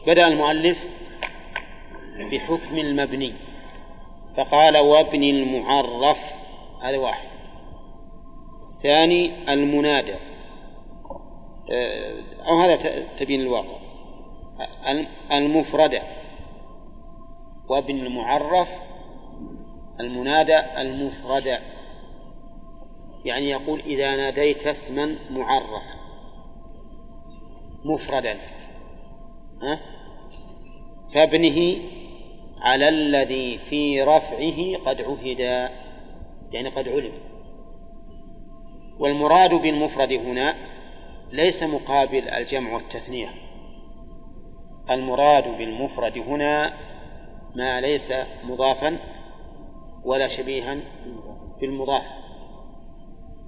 بدأ 0.06 0.28
المؤلف 0.28 0.84
بحكم 2.32 2.78
المبني 2.78 3.34
فقال 4.36 4.76
وابن 4.76 5.22
المعرف. 5.22 6.18
هذا 6.82 6.98
واحد. 6.98 7.28
ثاني 8.82 9.52
المنادى. 9.52 10.14
آه، 11.70 12.22
أو 12.48 12.60
هذا 12.60 13.04
تبين 13.18 13.40
الواقع. 13.40 13.78
المفردة. 15.32 16.02
وابن 17.68 18.06
المعرف 18.06 18.68
المنادى 20.00 20.58
المفردة 20.58 21.60
يعني 23.24 23.50
يقول 23.50 23.80
إذا 23.80 24.16
ناديت 24.16 24.66
اسما 24.66 25.16
معرف 25.30 25.82
مفردا. 27.84 28.40
ها؟ 29.62 29.80
فابنه 31.14 31.76
على 32.60 32.88
الذي 32.88 33.58
في 33.58 34.02
رفعه 34.02 34.76
قد 34.86 35.00
عهد. 35.00 35.70
يعني 36.52 36.68
قد 36.68 36.88
علم. 36.88 37.12
والمراد 38.98 39.54
بالمفرد 39.54 40.12
هنا 40.12 40.54
ليس 41.32 41.62
مقابل 41.62 42.28
الجمع 42.28 42.74
والتثنية. 42.74 43.34
المراد 44.90 45.58
بالمفرد 45.58 46.18
هنا 46.18 46.87
ما 47.58 47.80
ليس 47.80 48.12
مضافا 48.44 48.98
ولا 50.04 50.28
شبيها 50.28 50.76
بالمضاف. 51.60 52.04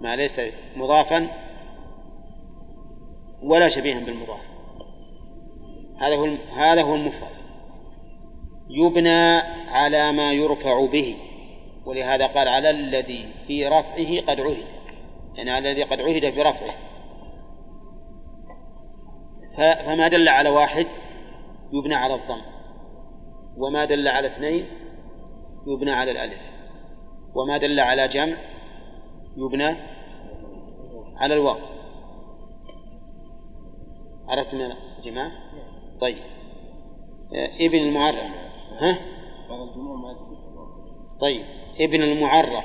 ما 0.00 0.16
ليس 0.16 0.40
مضافا 0.76 1.28
ولا 3.42 3.68
شبيها 3.68 4.00
بالمضاف. 4.00 4.40
هذا 6.00 6.16
هو 6.16 6.26
هذا 6.52 6.82
هو 6.82 6.94
المفرد. 6.94 7.40
يبنى 8.70 9.36
على 9.68 10.12
ما 10.12 10.32
يرفع 10.32 10.86
به 10.86 11.16
ولهذا 11.84 12.26
قال 12.26 12.48
على 12.48 12.70
الذي 12.70 13.28
في 13.46 13.66
رفعه 13.66 14.20
قد 14.20 14.40
عهد. 14.40 14.66
يعني 15.34 15.50
على 15.50 15.70
الذي 15.70 15.82
قد 15.82 16.00
عهد 16.00 16.30
في 16.30 16.42
رفعه. 16.42 16.74
فما 19.56 20.08
دل 20.08 20.28
على 20.28 20.48
واحد 20.48 20.86
يبنى 21.72 21.94
على 21.94 22.14
الضم. 22.14 22.59
وما 23.60 23.84
دل 23.84 24.08
على 24.08 24.36
اثنين 24.36 24.66
يبنى 25.66 25.90
على 25.90 26.10
الألف 26.10 26.40
وما 27.34 27.58
دل 27.58 27.80
على 27.80 28.08
جمع 28.08 28.36
يبنى 29.36 29.76
على 31.16 31.34
الواو. 31.34 31.56
عرفتم 34.28 34.60
يا 34.60 34.76
جماعة؟ 35.04 35.32
طيب. 36.00 36.18
ابن 37.60 37.78
المعرف. 37.78 38.30
ها؟ 38.78 38.98
طيب. 41.20 41.44
ابن 41.80 42.02
المعرف 42.02 42.64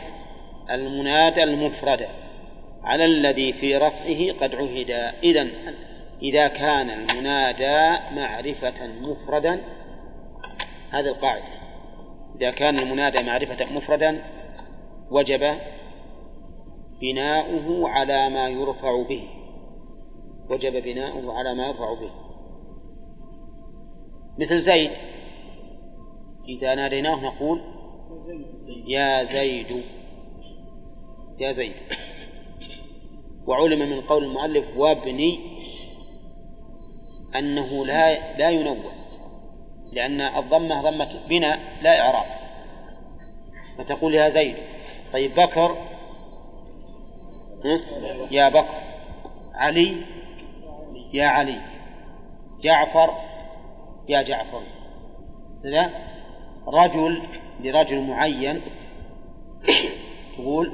المنادى 0.71 1.43
المفرد 1.43 2.07
على 2.83 3.05
الذي 3.05 3.53
في 3.53 3.77
رفعه 3.77 4.31
قد 4.41 4.55
عهد. 4.55 4.89
إذا 5.23 5.47
إذا 6.21 6.47
كان 6.47 6.89
المنادى 6.89 7.99
معرفة 8.15 8.87
مفردا 8.87 9.61
هذه 10.91 11.07
القاعدة. 11.07 11.65
إذا 12.35 12.51
كان 12.51 12.79
المنادى 12.79 13.23
معرفة 13.23 13.73
مفردا 13.73 14.21
وجب 15.11 15.57
بناؤه 17.01 17.89
على 17.89 18.29
ما 18.29 18.49
يرفع 18.49 19.03
به. 19.03 19.27
وجب 20.49 20.83
بناؤه 20.83 21.33
على 21.33 21.55
ما 21.55 21.67
يرفع 21.67 21.93
به. 21.93 22.11
مثل 24.39 24.59
زيد. 24.59 24.91
إذا 26.49 26.75
ناديناه 26.75 27.25
نقول 27.25 27.61
يا 28.87 29.23
زيد. 29.23 29.83
يا 31.39 31.51
زيد. 31.51 31.75
وعلم 33.47 33.79
من 33.79 34.01
قول 34.01 34.23
المؤلف 34.23 34.77
وابني 34.77 35.39
أنه 37.35 37.85
لا 37.85 38.37
لا 38.37 38.49
ينون 38.49 38.77
لأن 39.91 40.21
الضمة 40.21 40.81
ضمة 40.81 41.09
بناء 41.29 41.59
لا 41.81 42.01
إعراب. 42.01 42.25
فتقول 43.77 44.15
يا 44.15 44.29
زيد 44.29 44.55
طيب 45.13 45.35
بكر 45.35 45.75
يا 48.31 48.49
بكر. 48.49 48.83
علي 49.53 50.01
يا 51.13 51.27
علي. 51.27 51.61
جعفر 52.61 53.13
يا 54.09 54.21
جعفر. 54.21 54.63
كذا 55.63 55.89
رجل 56.67 57.21
لرجل 57.59 58.01
معين 58.01 58.61
تقول 60.37 60.71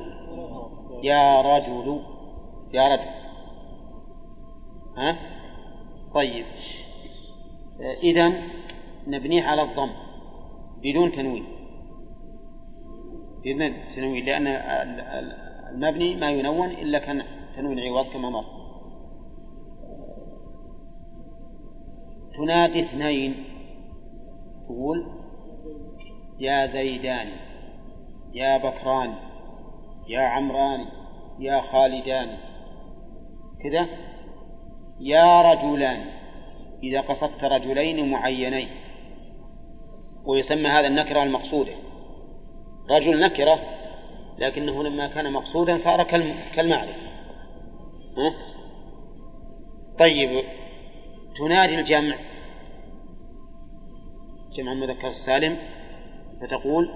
يا 1.04 1.42
رجل 1.42 2.02
يا 2.74 2.88
رجل. 2.88 3.10
ها؟ 4.98 5.18
طيب. 6.14 6.46
إذا 8.04 8.34
نبنيه 9.08 9.44
على 9.44 9.62
الضم 9.62 9.90
بدون 10.84 11.12
تنوين. 11.12 11.46
بدون 13.46 13.74
تنوين 13.96 14.26
لأن 14.26 14.48
المبني 15.74 16.16
ما 16.16 16.32
ينون 16.32 16.70
إلا 16.70 17.00
كان 17.00 17.24
تنوين 17.56 17.80
عوض 17.80 18.06
كما 18.14 18.30
مر. 18.30 18.46
تنادي 22.38 22.80
اثنين 22.80 23.44
تقول 24.66 25.08
يا 26.40 26.66
زيدان 26.66 27.28
يا 28.34 28.58
بكران 28.58 29.14
يا 30.08 30.22
عمران 30.22 30.86
يا 31.40 31.62
خالدان 31.62 32.38
كذا. 33.64 33.88
يا 35.00 35.42
رجلان 35.52 36.02
إذا 36.84 37.02
قصدت 37.02 37.44
رجلين 37.44 38.12
معينين. 38.12 38.68
ويسمى 40.26 40.68
هذا 40.68 40.88
النكرة 40.88 41.24
المقصودة. 41.24 41.72
رجل 42.90 43.20
نكرة 43.20 43.60
لكنه 44.38 44.84
لما 44.84 45.08
كان 45.08 45.34
مقصودا 45.34 45.78
صار 45.78 46.04
كالمعرفة؟ 46.56 47.12
طيب 50.00 50.44
تنادي 51.38 51.80
الجمع. 51.80 52.16
جمع 54.54 54.72
المذكر 54.72 55.08
السالم 55.08 55.58
فتقول 56.42 56.90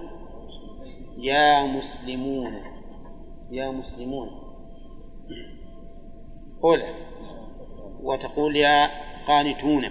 يا 1.18 1.66
مسلمون 1.66 2.62
يا 3.52 3.72
مسلمون. 3.72 4.30
قل 6.62 6.84
وتقول 8.04 8.56
يا 8.56 8.90
قانتون 9.28 9.86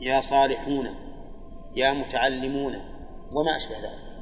يا 0.00 0.20
صالحون. 0.20 1.01
يا 1.76 1.92
متعلمون 1.92 2.74
وما 3.32 3.56
أشبه 3.56 3.78
ذلك. 3.78 4.12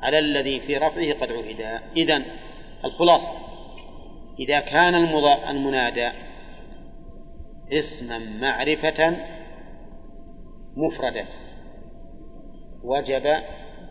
على 0.00 0.18
الذي 0.18 0.60
في 0.60 0.76
رفعه 0.76 1.12
قد 1.12 1.32
عهد. 1.32 1.82
إذن 1.96 2.24
الخلاصة 2.84 3.32
إذا 4.38 4.60
كان 4.60 4.94
المنادى 5.50 6.10
اسما 7.72 8.18
معرفة 8.40 9.16
مفردا 10.76 11.26
وجب 12.84 13.42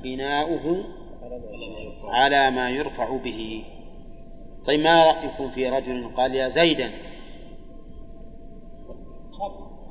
بناؤه 0.03 0.83
على 2.03 2.51
ما 2.51 2.69
يرفع 2.69 3.17
به. 3.17 3.63
طيب 4.65 4.79
ما 4.79 5.03
رأيكم 5.03 5.51
في 5.51 5.69
رجل 5.69 6.15
قال 6.17 6.35
يا 6.35 6.47
زيدا؟ 6.47 6.91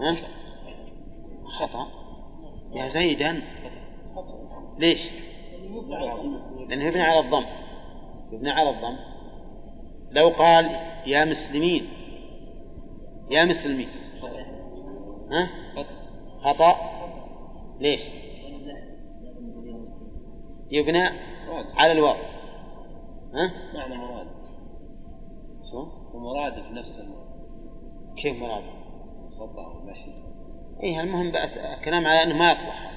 ها؟ 0.00 0.14
خطأ. 1.44 2.05
يا 2.74 2.86
زيدا 2.86 3.42
ليش؟ 4.78 5.10
لأنه 6.68 6.84
يبنى 6.84 7.02
على 7.02 7.20
الضم 7.20 7.44
يبنى 8.32 8.50
على 8.50 8.70
الضم 8.70 8.96
لو 10.10 10.28
قال 10.28 10.70
يا 11.06 11.24
مسلمين 11.24 11.82
يا 13.30 13.44
مسلمين 13.44 13.88
ها؟ 15.30 15.48
خطأ 16.40 16.76
ليش؟ 17.80 18.02
يبنى 20.70 21.08
على 21.74 21.92
الواو 21.92 22.16
ها؟ 23.34 23.52
معنى 23.74 23.96
مراد 23.98 24.26
شو؟ 25.70 25.86
ومرادف 26.14 26.70
نفس 26.70 27.02
كيف 28.16 28.42
مراد؟ 28.42 28.62
الخطأ 29.32 29.66
والمشي 29.68 30.25
إيه 30.82 31.00
المهم 31.00 31.30
بأس 31.30 31.58
كلام 31.84 32.06
على 32.06 32.22
أنه 32.22 32.36
ما 32.36 32.50
يصلح. 32.50 32.90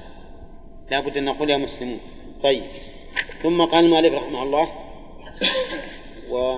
لابد 0.91 1.17
أن 1.17 1.25
نقول 1.25 1.49
يا 1.49 1.57
مسلمون. 1.57 1.99
طيب. 2.43 2.63
ثم 3.43 3.65
قال 3.65 3.85
المؤلف 3.85 4.13
رحمه 4.13 4.43
الله 4.43 4.69
و 6.31 6.57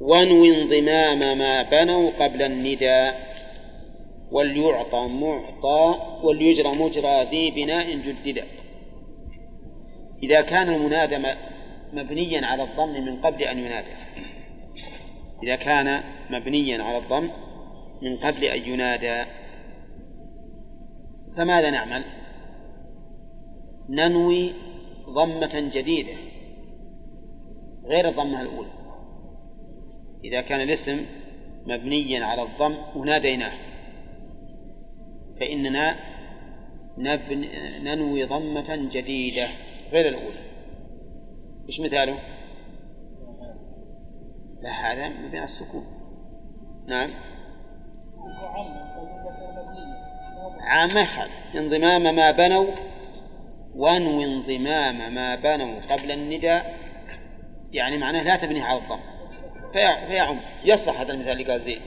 وانوي 0.00 0.62
انضمام 0.62 1.38
ما 1.38 1.62
بنوا 1.62 2.10
قبل 2.10 2.42
النداء 2.42 3.30
وليعطى 4.30 5.08
معطى 5.08 6.00
وليجرى 6.22 6.68
مجرى 6.68 7.24
ذي 7.30 7.50
بناء 7.50 7.96
جددا 7.96 8.44
إذا 10.22 10.40
كان 10.40 10.68
المنادى 10.68 11.18
مبنيا 11.92 12.46
على 12.46 12.62
الضم 12.62 13.04
من 13.04 13.20
قبل 13.20 13.42
أن 13.42 13.58
ينادى. 13.58 13.90
إذا 15.42 15.56
كان 15.56 16.02
مبنيا 16.30 16.82
على 16.82 16.98
الضم 16.98 17.30
من 18.02 18.16
قبل 18.16 18.44
أن 18.44 18.72
ينادى. 18.72 19.30
فماذا 21.36 21.70
نعمل؟ 21.70 22.04
ننوي 23.88 24.52
ضمة 25.08 25.70
جديدة 25.74 26.14
غير 27.84 28.08
الضمة 28.08 28.40
الأولى. 28.40 28.70
إذا 30.24 30.40
كان 30.40 30.60
الاسم 30.60 31.06
مبنيا 31.66 32.24
على 32.24 32.42
الضم 32.42 32.76
وناديناه 32.96 33.52
فإننا 35.40 35.96
نبن 36.98 37.48
ننوي 37.82 38.24
ضمة 38.24 38.88
جديدة 38.92 39.48
غير 39.92 40.08
الأولى. 40.08 40.50
وش 41.68 41.80
مثاله؟ 41.80 42.18
لا 44.62 44.70
هذا 44.70 45.08
مبني 45.08 45.44
السكون. 45.44 45.82
نعم. 46.86 47.10
عام 50.60 50.88
ما 50.94 51.00
يخالف 51.00 51.32
انضمام 51.56 52.02
ما 52.16 52.30
بنوا 52.30 52.66
وانوي 53.76 54.24
انضمام 54.24 55.14
ما 55.14 55.34
بنوا 55.34 55.80
قبل 55.90 56.10
النداء. 56.10 56.74
يعني 57.72 57.98
معناه 57.98 58.22
لا 58.22 58.36
تبنيه 58.36 58.64
على 58.64 58.78
الضم. 58.78 59.00
في- 59.72 60.06
فيعم. 60.06 60.36
يصلح 60.64 61.00
هذا 61.00 61.12
المثال 61.12 61.32
اللي 61.32 61.52
قال 61.52 61.60
زين 61.60 61.80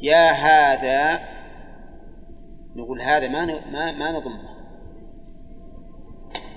يا 0.00 0.30
هذا 0.30 1.20
نقول 2.76 3.02
هذا 3.02 3.28
ما 3.28 3.44
ما 3.72 3.92
ما 3.92 4.12
نضمه. 4.12 4.48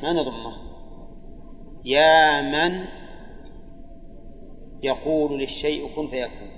ما 0.04 0.14
نضمه. 0.14 0.54
يا 1.86 2.41
من 2.41 2.86
يقول 4.84 5.39
للشيء 5.39 5.95
كن 5.95 6.08
فيكون. 6.08 6.52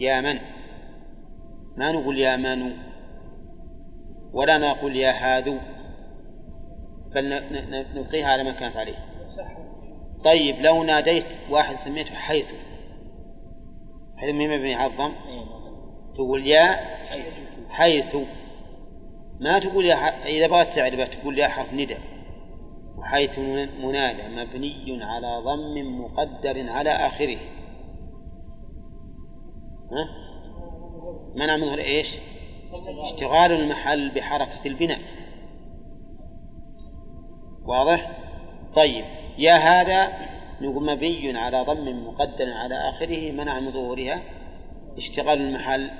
يا 0.00 0.20
من؟ 0.20 0.38
ما 1.80 1.92
نقول 1.92 2.18
يا 2.18 2.36
من 2.36 2.72
ولا 4.32 4.58
نقول 4.58 4.96
يا 4.96 5.10
هاذو 5.10 5.58
بل 7.14 7.24
نبقيها 7.94 8.26
على 8.28 8.42
ما 8.44 8.52
كانت 8.52 8.76
عليه. 8.76 8.96
طيب 10.24 10.56
لو 10.60 10.82
ناديت 10.84 11.26
واحد 11.50 11.74
سميته 11.76 12.14
حيث 12.14 12.52
حيث 14.16 14.34
مين 14.34 14.74
على 14.74 14.92
الضم 14.92 15.12
تقول 16.14 16.46
يا 16.46 16.76
حيث 17.68 18.16
ما 19.40 19.58
تقول 19.58 19.84
يا 19.84 19.94
ح... 19.94 20.24
إذا 20.26 20.46
بغيت 20.46 20.72
تعرفه 20.74 21.04
تقول 21.04 21.38
يا 21.38 21.48
حرف 21.48 21.72
ندى. 21.74 21.96
وحيث 22.98 23.38
من- 23.38 23.86
منادى 23.86 24.22
مبني 24.36 25.04
على 25.04 25.42
ضم 25.44 26.00
مقدر 26.00 26.70
على 26.70 26.90
آخره. 26.90 27.38
ها؟ 29.92 30.29
منع 31.34 31.56
منه 31.56 31.74
إيش؟ 31.78 32.16
اشتغال. 33.04 33.52
المحل 33.52 34.10
بحركة 34.10 34.66
البناء. 34.66 34.98
واضح؟ 37.64 38.18
طيب. 38.74 39.04
يا 39.38 39.54
هذا 39.54 40.08
نقول 40.60 40.84
مبني 40.86 41.38
على 41.38 41.62
ضم 41.62 42.06
مقدر 42.06 42.52
على 42.52 42.74
آخره 42.90 43.32
منع 43.32 43.60
من 43.60 43.72
ظهورها. 43.72 44.22
اشتغال 44.96 45.40
المحل 45.40 45.90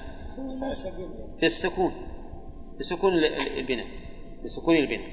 في 1.40 1.46
السكون. 1.46 1.92
بسكون 2.80 3.14
ال- 3.14 3.24
ال- 3.24 3.58
البناء. 3.58 3.86
بسكون 4.44 4.76
البناء. 4.76 5.08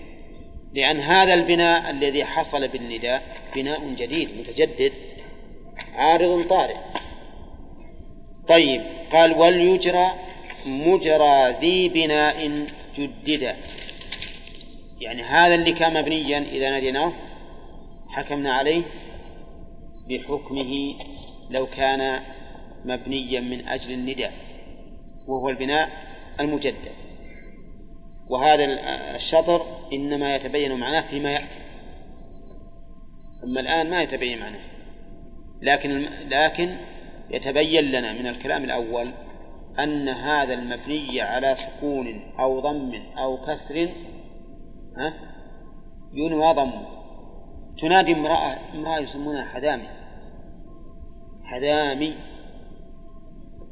لأن 0.73 0.97
هذا 0.97 1.33
البناء 1.33 1.89
الذي 1.89 2.25
حصل 2.25 2.67
بالنداء 2.67 3.23
بناء 3.55 3.93
جديد 3.93 4.29
متجدد 4.39 4.91
عارض 5.93 6.47
طارئ. 6.49 6.77
طيب 8.47 8.81
قال 9.11 9.33
وليجرى 9.33 10.11
مجرى 10.65 11.51
ذي 11.61 11.89
بناء 11.89 12.67
جدد. 12.97 13.55
يعني 14.99 15.23
هذا 15.23 15.55
اللي 15.55 15.71
كان 15.71 15.93
مبنيا 15.93 16.39
إذا 16.39 16.69
ناديناه 16.69 17.13
حكمنا 18.09 18.53
عليه 18.53 18.83
بحكمه 20.09 20.95
لو 21.49 21.65
كان 21.65 22.21
مبنيا 22.85 23.39
من 23.39 23.67
أجل 23.67 23.93
النداء 23.93 24.33
وهو 25.27 25.49
البناء 25.49 25.89
المجدد. 26.39 26.91
وهذا 28.29 28.65
الشطر 29.15 29.65
إنما 29.93 30.35
يتبين 30.35 30.73
معناه 30.73 31.01
فيما 31.01 31.31
يأتي. 31.31 31.59
أما 33.43 33.59
الآن 33.59 33.89
ما 33.89 34.01
يتبين 34.01 34.39
معناه. 34.39 34.59
لكن 35.61 36.09
لكن 36.29 36.77
يتبين 37.29 37.83
لنا 37.83 38.13
من 38.13 38.27
الكلام 38.27 38.63
الأول 38.63 39.13
أن 39.79 40.09
هذا 40.09 40.53
المبني 40.53 41.21
على 41.21 41.55
سكون 41.55 42.21
أو 42.39 42.59
ضم 42.59 42.93
أو 43.17 43.45
كسر 43.45 43.89
ها؟ 44.97 45.13
ينوى 46.13 46.53
ضمه 46.53 46.87
تنادي 47.81 48.13
امرأة 48.13 48.57
امرأة 48.73 48.99
يسمونها 48.99 49.45
حدامي 49.45 49.87
حدامي 51.43 52.15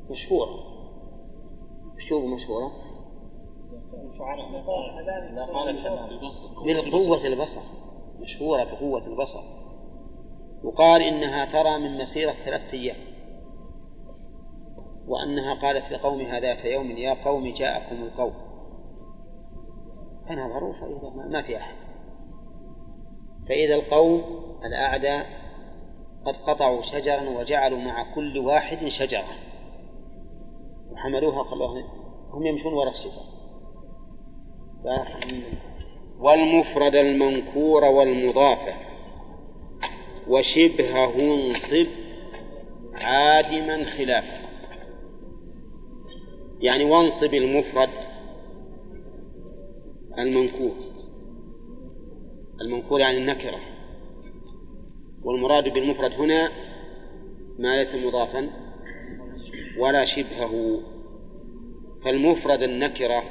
مشهورة. 0.09 0.75
شوفوا 1.97 2.29
مشهورة. 2.29 2.71
من 6.65 6.91
قوة 6.91 7.27
البصر. 7.27 7.61
مشهورة 8.19 8.63
بقوة 8.63 9.07
البصر. 9.07 9.39
وقال 10.63 11.01
إنها 11.01 11.45
ترى 11.45 11.77
من 11.77 11.97
مسيرة 11.97 12.31
ثلاثة 12.31 12.77
أيام. 12.77 13.14
وأنها 15.07 15.53
قالت 15.53 15.91
لقومها 15.91 16.39
ذات 16.39 16.65
يوم 16.65 16.91
يا 16.91 17.13
قوم 17.25 17.47
جاءكم 17.53 17.95
القوم 18.03 18.33
فنظروا 20.29 20.73
فإذا 20.73 21.09
ما- 21.15 21.27
ما 21.27 21.41
في 21.41 21.57
أحد. 21.57 21.75
فإذا 23.49 23.75
القوم 23.75 24.21
الأعداء 24.65 25.25
قد 26.25 26.35
قطعوا 26.35 26.81
شجرا 26.81 27.29
وجعلوا 27.29 27.79
مع 27.79 28.15
كل 28.15 28.37
واحد 28.39 28.87
شجرة. 28.87 29.35
وحملوها 30.91 31.43
خلوها 31.43 31.83
هم 32.31 32.45
يمشون 32.45 32.73
وراء 32.73 32.89
الشجرة. 32.89 33.23
ف- 34.83 36.19
والمفرد 36.19 36.95
المنكور 36.95 37.83
والمضاف. 37.83 38.59
وشبهه 40.29 41.15
انصب 41.15 41.87
عادما 43.03 43.83
خلافه 43.83 44.44
يعني 46.65 46.83
وانصب 46.83 47.33
المفرد 47.33 47.89
المنكور. 50.19 50.75
المنكور 52.61 52.99
يعني 52.99 53.17
النكرة. 53.17 53.59
والمراد 55.23 55.73
بالمفرد 55.73 56.11
هنا 56.11 56.51
ما 57.59 57.77
ليس 57.77 57.95
مضافا 57.95 58.49
ولا 59.79 60.05
شبهه. 60.05 60.81
فالمفرد 62.05 62.61
النكرة 62.61 63.23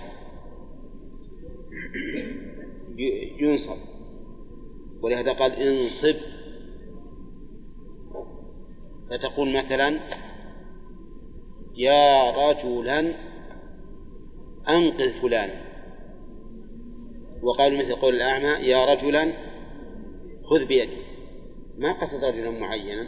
ينصب. 3.41 3.79
ولهذا 5.03 5.33
قال 5.33 5.53
انصب. 5.53 6.17
فتقول 9.11 9.57
مثلا 9.57 10.01
يا 11.77 12.31
رجلا 12.31 13.15
أنقذ 14.69 15.13
فلانا 15.23 15.65
وقالوا 17.43 17.79
مثل 17.79 17.95
قول 17.95 18.15
الأعمى 18.15 18.67
يا 18.69 18.85
رجلا 18.85 19.33
خذ 20.45 20.65
بيدي. 20.65 20.97
ما 21.79 21.93
قصد 21.93 22.25
رجلا 22.25 22.51
معينا 22.51 23.07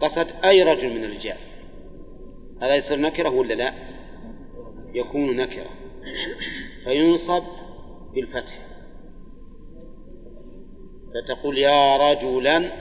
قصد 0.00 0.26
أي 0.44 0.62
رجل 0.62 0.88
من 0.88 1.04
الرجال. 1.04 1.36
هذا 2.62 2.76
يصير 2.76 2.98
نكرة 2.98 3.28
ولا 3.28 3.54
لا؟ 3.54 3.72
يكون 4.94 5.36
نكرة. 5.36 5.70
فينصب 6.84 7.42
بالفتح. 8.14 8.58
فتقول 11.14 11.58
يا 11.58 11.96
رجلا 11.96 12.72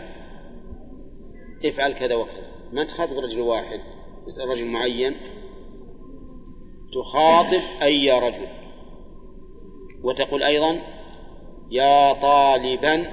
افعل 1.66 1.94
كذا 1.94 2.16
وكذا. 2.16 2.52
ما 2.74 2.84
تخاطب 2.84 3.18
رجل 3.18 3.40
واحد. 3.40 3.80
رجل 4.28 4.66
معين 4.66 5.16
تخاطب 6.94 7.62
أي 7.82 8.12
رجل 8.20 8.48
وتقول 10.04 10.44
أيضا 10.44 10.80
يا 11.72 12.14
طالبا 12.14 13.06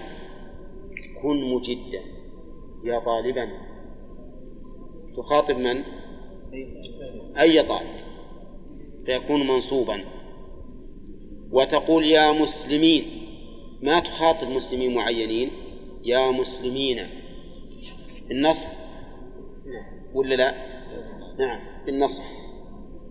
كن 1.22 1.44
مجدا 1.54 2.02
يا 2.84 2.98
طالبا 2.98 3.48
تخاطب 5.16 5.56
من؟ 5.56 5.82
أي 7.38 7.62
طالب 7.62 7.98
فيكون 9.06 9.46
منصوبا 9.46 10.04
وتقول 11.52 12.04
يا 12.04 12.32
مسلمين 12.32 13.04
ما 13.82 14.00
تخاطب 14.00 14.50
مسلمين 14.50 14.94
معينين 14.94 15.50
يا 16.04 16.30
مسلمين 16.30 17.06
النصب 18.30 18.68
ولا 20.14 20.34
لا؟ 20.34 20.77
نعم. 21.38 21.60
بالنصب 21.86 22.22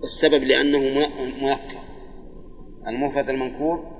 السبب 0.03 0.43
لأنه 0.43 0.79
منكر 1.41 1.79
المفرد 2.87 3.29
المنكور؟ 3.29 3.97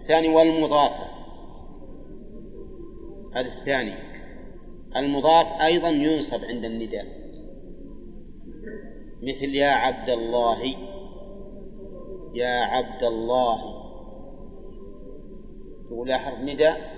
الثاني 0.00 0.28
والمضاف. 0.28 0.92
هذا 3.34 3.48
الثاني. 3.60 3.94
المضاف 4.96 5.46
أيضا 5.60 5.88
ينصب 5.88 6.44
عند 6.44 6.64
النداء. 6.64 7.06
مثل 9.22 9.54
يا 9.54 9.70
عبد 9.70 10.10
الله. 10.10 10.64
يا 12.34 12.64
عبد 12.64 13.04
الله. 13.04 13.82
تقول 15.88 16.14
حرف 16.14 16.38
نداء. 16.38 16.92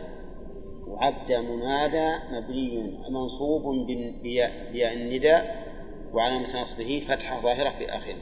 وعبد 0.89 1.33
منادى 1.33 2.17
مبني 2.33 2.99
منصوب 3.11 3.87
بياء 4.23 4.95
النداء. 4.97 5.74
وعلامة 6.15 6.61
نصبه 6.61 7.05
فتحة 7.09 7.41
ظاهرة 7.41 7.71
في 7.71 7.91
آخره. 7.91 8.17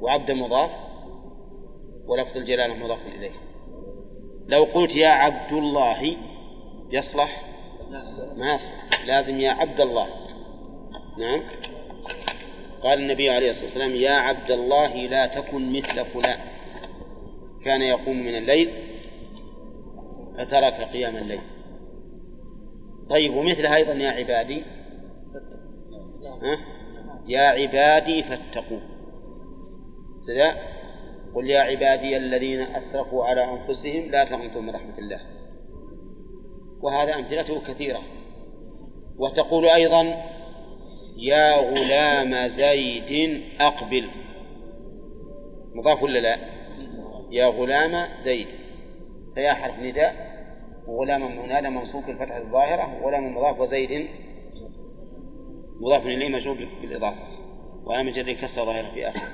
وعبد 0.00 0.30
مضاف 0.30 0.70
ولفظ 2.06 2.36
الجلالة 2.36 2.74
مضاف 2.74 3.06
إليه. 3.06 3.32
لو 4.46 4.64
قلت 4.64 4.96
يا 4.96 5.08
عبد 5.08 5.52
الله 5.52 6.16
يصلح؟ 6.90 7.42
ما 8.36 8.54
يصلح. 8.54 9.06
لازم 9.06 9.40
يا 9.40 9.50
عبد 9.50 9.80
الله. 9.80 10.06
نعم. 11.18 11.42
قال 12.82 12.98
النبي 12.98 13.30
عليه 13.30 13.50
الصلاة 13.50 13.64
والسلام 13.64 13.94
يا 13.94 14.12
عبد 14.12 14.50
الله 14.50 14.94
لا 14.96 15.26
تكن 15.26 15.72
مثل 15.72 16.04
فلان. 16.04 16.38
كان 17.64 17.82
يقوم 17.82 18.16
من 18.16 18.38
الليل 18.38 18.70
فترك 20.38 20.74
قيام 20.92 21.16
الليل. 21.16 21.40
طيب 23.10 23.34
ومثلها 23.34 23.76
أيضا 23.76 23.92
يا 23.92 24.10
عبادي؟ 24.10 24.62
ها؟ 26.42 26.73
يا 27.26 27.40
عبادي 27.40 28.22
فاتقوا. 28.22 28.80
كذا 30.26 30.54
قل 31.34 31.50
يا 31.50 31.60
عبادي 31.60 32.16
الذين 32.16 32.60
أسرفوا 32.60 33.24
على 33.24 33.44
أنفسهم 33.44 34.10
لا 34.10 34.24
تقنطوا 34.24 34.62
من 34.62 34.70
رحمة 34.70 34.98
الله. 34.98 35.20
وهذا 36.82 37.14
أمثلته 37.14 37.60
كثيرة. 37.60 38.00
وتقول 39.18 39.68
أيضا 39.68 40.24
يا 41.16 41.56
غلام 41.56 42.48
زيد 42.48 43.42
أقبل. 43.60 44.08
مضاف 45.74 46.02
ولا 46.02 46.18
لا؟ 46.18 46.38
يا 47.30 47.46
غلام 47.46 48.08
زيد. 48.20 48.48
فيا 49.34 49.52
حرف 49.52 49.78
نداء. 49.78 50.34
وغلام 50.86 51.46
منادى 51.46 51.68
منصوب 51.68 52.06
بالفتحة 52.06 52.38
الظاهرة 52.38 53.02
وغلام 53.02 53.36
مضاف 53.36 53.60
وزيد 53.60 54.08
مضاف 55.80 56.06
إليه 56.06 56.28
مجرور 56.28 56.68
بالإضافة 56.82 57.22
وعلامة 57.84 58.10
جر 58.10 58.32
كسر 58.32 58.64
ظاهرة 58.64 58.94
في 58.94 59.08
آخره. 59.08 59.28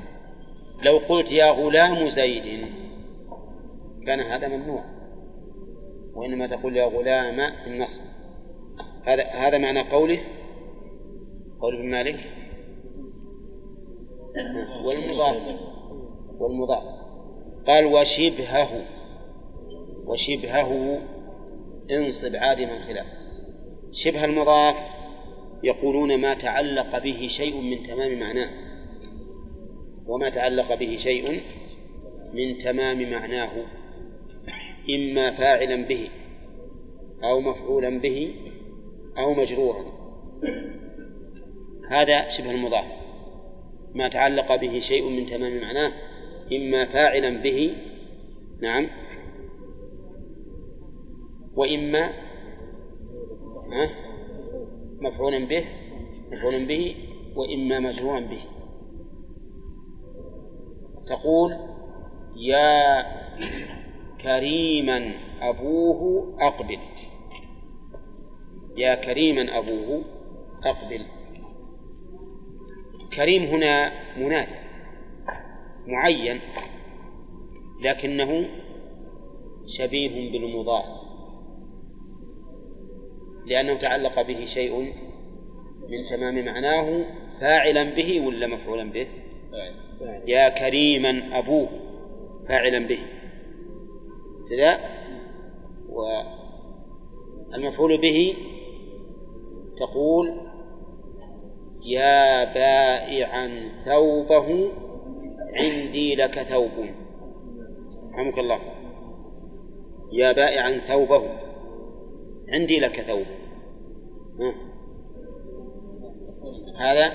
لو 0.83 0.99
قلت 0.99 1.33
يا 1.33 1.51
غلام 1.51 2.09
زيد 2.09 2.67
كان 4.07 4.21
هذا 4.21 4.49
ممنوع. 4.49 4.85
وإنما 6.15 6.47
تقول 6.47 6.77
يا 6.77 6.85
غلام 6.85 7.41
النصب. 7.67 8.03
هذا 9.05 9.25
هذا 9.25 9.59
معنى 9.59 9.91
قوله؟ 9.91 10.21
قول 11.61 11.77
ابن 11.77 11.91
مالك؟ 11.91 12.21
والمضاف. 14.85 15.61
والمضاف. 16.39 16.85
قال 17.67 17.85
وشبهه. 17.87 18.85
وشبهه 20.07 20.99
انصب 21.91 22.37
عادما 22.37 22.87
خلاف. 22.87 23.07
شبه 23.93 24.25
المضاف 24.25 25.00
يقولون 25.63 26.21
ما 26.21 26.35
تعلق 26.35 26.99
به 26.99 27.27
شيء 27.27 27.61
من 27.61 27.87
تمام 27.87 28.21
معناه. 28.21 28.51
وما 30.07 30.31
تعلق 30.31 30.75
به 30.75 30.97
شيء 30.97 31.41
من 32.35 32.59
تمام 32.59 33.11
معناه. 33.11 33.51
إما 34.91 35.31
فاعلا 35.31 35.85
به 35.87 36.09
أو 37.25 37.41
مفعولا 37.41 37.99
به 37.99 38.35
أو 39.19 39.35
مجرورا. 39.35 39.85
هذا 41.91 42.29
شبه 42.29 42.51
المضاف. 42.51 43.01
ما 43.95 44.09
تعلق 44.09 44.57
به 44.57 44.79
شيء 44.79 45.09
من 45.09 45.27
تمام 45.27 45.61
معناه 45.61 45.93
إما 46.53 46.85
فاعلا 46.85 47.43
به 47.43 47.77
نعم. 48.63 48.87
وإما 51.57 52.11
ها؟ 53.73 54.10
مفعولا 55.01 55.47
به 55.47 55.65
مفعولا 56.33 56.67
به 56.67 56.97
وإما 57.37 57.81
مجرورا 57.81 58.21
به. 58.21 58.43
تقول 61.07 61.57
يا 62.37 63.03
كريما 64.21 65.13
أبوه 65.41 66.33
أقبل. 66.41 66.79
يا 68.77 68.95
كريما 68.95 69.59
أبوه 69.59 70.05
أقبل. 70.65 71.07
كريم 73.17 73.43
هنا 73.43 73.93
منادى 74.19 74.59
معين 75.87 76.41
لكنه 77.83 78.49
شبيه 79.67 80.33
بالمضاف. 80.33 81.00
لأنه 83.47 83.79
تعلق 83.79 84.23
به 84.23 84.45
شيء 84.45 84.93
من 85.89 86.09
تمام 86.11 86.45
معناه 86.45 87.05
فاعلا 87.41 87.85
به 87.85 88.27
ولا 88.27 88.47
مفعولا 88.47 88.93
به؟ 88.93 89.07
يا 90.27 90.49
كريما 90.49 91.39
أبوه 91.39 91.69
فاعلا 92.49 92.87
به. 92.87 92.99
كذا 94.51 94.79
والمفعول 97.53 98.01
به 98.01 98.37
تقول 99.79 100.41
يا 101.85 102.45
بائعا 102.55 103.71
ثوبه 103.85 104.71
عندي 105.63 106.15
لك 106.15 106.43
ثوب. 106.43 106.71
رحمك 108.13 108.39
الله. 108.39 108.59
يا 110.13 110.33
بائعا 110.33 110.79
ثوبه. 110.79 111.40
عندي 112.53 112.81
لك 112.81 113.01
ثوب. 113.01 113.27
هذا 116.81 117.13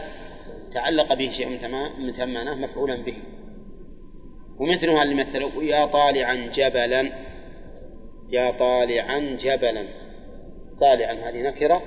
تعلق 0.74 1.14
به 1.14 1.30
شيء 1.30 1.50
من 1.50 1.60
تمام 1.60 2.06
من 2.06 2.62
مفعولا 2.62 3.04
به. 3.04 3.18
ومثلها 4.58 5.04
اللي 5.04 5.16
مثله 5.16 5.64
يا 5.64 5.86
طالعا 5.86 6.36
جبلا. 6.36 7.12
يا 8.30 8.52
طالعا 8.52 9.20
جبلا. 9.40 9.88
طالعا 10.82 11.14
هذه 11.14 11.42
نكرة 11.42 11.82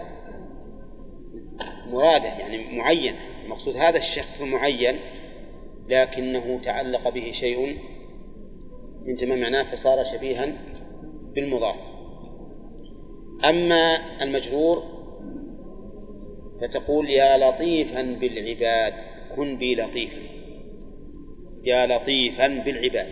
مرادة 1.90 2.38
يعني 2.38 2.78
معين 2.78 3.14
المقصود 3.44 3.76
هذا 3.76 3.98
الشخص 3.98 4.40
المعين 4.40 4.98
لكنه 5.88 6.60
تعلق 6.64 7.08
به 7.08 7.32
شيء 7.32 7.78
من 9.04 9.16
تمام 9.16 9.40
معناه 9.40 9.72
فصار 9.72 10.04
شبيها 10.04 10.52
بالمضاف. 11.34 11.87
أما 13.44 13.98
المجرور 14.22 14.82
فتقول 16.60 17.10
يا 17.10 17.50
لطيفا 17.50 18.02
بالعباد 18.02 18.94
كن 19.36 19.56
بي 19.56 19.74
لطيفا. 19.74 20.22
يا 21.64 21.86
لطيفا 21.86 22.46
بالعباد. 22.46 23.06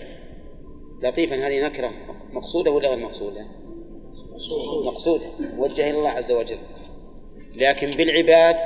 لطيفا 1.03 1.47
هذه 1.47 1.67
نكرة 1.67 1.91
مقصودة 2.33 2.71
ولا 2.71 2.89
غير 2.89 2.99
مقصودة؟ 2.99 3.47
مقصودة. 4.87 5.27
موجهة 5.57 5.91
إلى 5.91 5.99
الله 5.99 6.11
عز 6.11 6.33
وجل. 6.33 6.59
لكن 7.55 7.87
بالعباد 7.87 8.57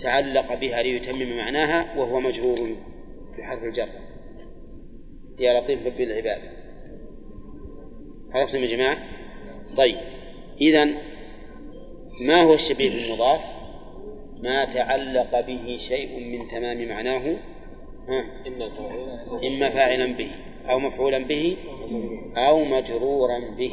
تعلق 0.00 0.54
بها 0.54 0.82
ليتمم 0.82 1.36
معناها 1.36 1.98
وهو 1.98 2.20
مجرور 2.20 2.76
بحرف 3.38 3.64
الجر. 3.64 3.88
يا 5.38 5.60
لطيف 5.60 5.96
بالعباد. 5.98 6.42
عرفتم 8.34 8.58
يا 8.58 8.76
جماعة؟ 8.76 8.98
طيب. 9.76 10.15
إذا 10.60 10.84
ما 12.20 12.42
هو 12.42 12.54
الشبيه 12.54 12.90
بالمضاف؟ 12.90 13.40
ما 14.42 14.64
تعلق 14.64 15.46
به 15.46 15.76
شيء 15.80 16.38
من 16.38 16.48
تمام 16.48 16.88
معناه؟ 16.88 17.36
إما 19.46 19.70
فاعلا 19.70 20.06
به 20.06 20.30
أو 20.70 20.78
مفعولا 20.78 21.18
به 21.18 21.56
أو 22.36 22.64
مجرورا 22.64 23.38
به. 23.58 23.72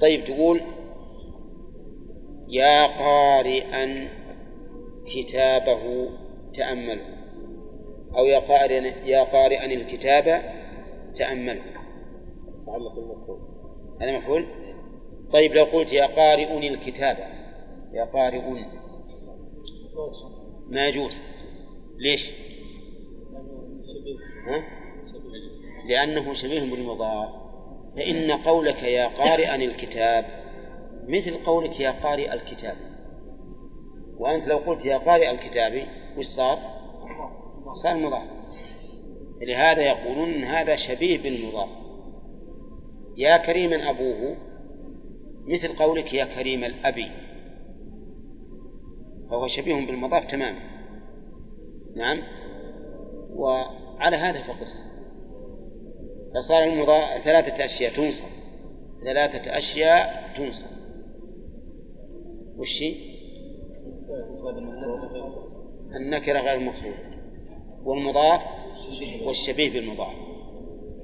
طيب 0.00 0.24
تقول 0.24 0.60
يا 2.48 2.86
قارئا 2.86 4.08
كتابه 5.06 6.08
تأمله 6.54 7.20
أو 8.16 8.26
يا 8.26 8.38
قارئا 8.38 9.06
يا 9.06 9.24
قارئا 9.24 9.64
الكتاب 9.64 10.42
تأمله 11.18 11.62
تعلق 12.66 12.98
المفعول 12.98 13.38
هذا 14.00 14.18
مفعول؟ 14.18 14.46
طيب 15.32 15.54
لو 15.54 15.64
قلت 15.64 15.92
يا 15.92 16.06
قارئ 16.06 16.68
الكتاب 16.68 17.16
يا 17.92 18.04
قارئ 18.04 18.42
ما 20.68 20.88
يجوز 20.88 21.22
ليش؟ 21.98 22.30
ها؟ 24.46 24.64
لأنه 25.86 26.32
شبيه 26.32 26.60
بالمضاف 26.60 27.28
فإن 27.96 28.30
قولك 28.30 28.82
يا 28.82 29.06
قارئا 29.06 29.54
الكتاب 29.54 30.24
مثل 31.08 31.44
قولك 31.44 31.80
يا 31.80 31.90
قارئ 31.90 32.32
الكتاب 32.32 32.76
وأنت 34.18 34.48
لو 34.48 34.56
قلت 34.56 34.84
يا 34.84 34.98
قارئ 34.98 35.30
الكتاب 35.30 35.86
وش 36.18 36.24
صار؟ 36.24 36.58
صار 37.72 37.96
مضاف 37.96 38.22
لهذا 39.40 39.82
يقولون 39.82 40.44
هذا 40.44 40.76
شبيه 40.76 41.18
بالمضاف 41.18 41.68
يا 43.16 43.36
كريما 43.36 43.90
أبوه 43.90 44.36
مثل 45.46 45.76
قولك 45.76 46.14
يا 46.14 46.24
كريم 46.24 46.64
الأبي. 46.64 47.10
فهو 49.30 49.46
شبيه 49.46 49.86
بالمضاف 49.86 50.30
تماما. 50.30 50.58
نعم. 51.96 52.22
وعلى 53.30 54.16
هذا 54.16 54.42
فقس. 54.42 54.84
فصار 56.34 56.64
المضاف 56.64 57.24
ثلاثة 57.24 57.64
أشياء 57.64 57.92
تنصب. 57.92 58.24
ثلاثة 59.04 59.58
أشياء 59.58 60.32
تنصب. 60.36 60.66
وش؟ 62.56 62.84
النكرة 65.96 66.40
غير 66.40 66.54
المقصودة 66.54 67.10
والمضاف 67.84 68.40
والشبيه 69.26 69.72
بالمضاف. 69.72 70.14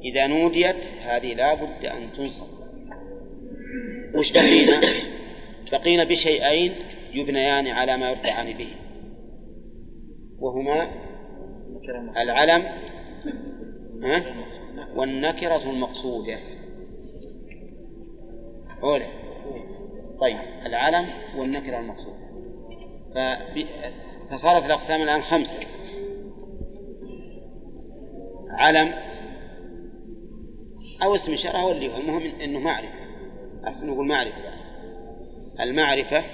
إذا 0.04 0.26
نوديت 0.26 0.84
هذه 0.84 1.34
لا 1.34 1.54
بد 1.54 1.84
أن 1.84 2.12
تنصب. 2.12 2.65
وش 4.16 4.32
بقينا؟ 4.32 4.80
بقينا 5.72 6.04
بشيئين 6.04 6.72
يبنيان 7.12 7.66
على 7.66 7.96
ما 7.96 8.10
يرفعان 8.10 8.56
به. 8.56 8.68
وهما 10.38 10.90
العلم؟ 12.16 12.66
والنكرة 14.96 15.70
المقصودة. 15.70 16.38
أولى 18.82 19.06
طيب 20.20 20.38
العلم 20.66 21.08
والنكرة 21.36 21.78
المقصودة. 21.78 22.26
فصارت 24.30 24.66
الأقسام 24.66 25.02
الآن 25.02 25.20
خمسة. 25.20 25.60
علم 28.48 28.92
أو 31.02 31.14
اسم 31.14 31.32
إشارة 31.32 31.58
هو 31.58 31.72
اللي 31.72 31.94
هو 31.94 31.96
المهم 31.96 32.40
إنه 32.40 32.58
معرفة 32.58 33.05
أحسن 33.66 33.90
نقول 33.90 34.06
معرفة. 34.06 34.42
المعرفة 35.60 36.24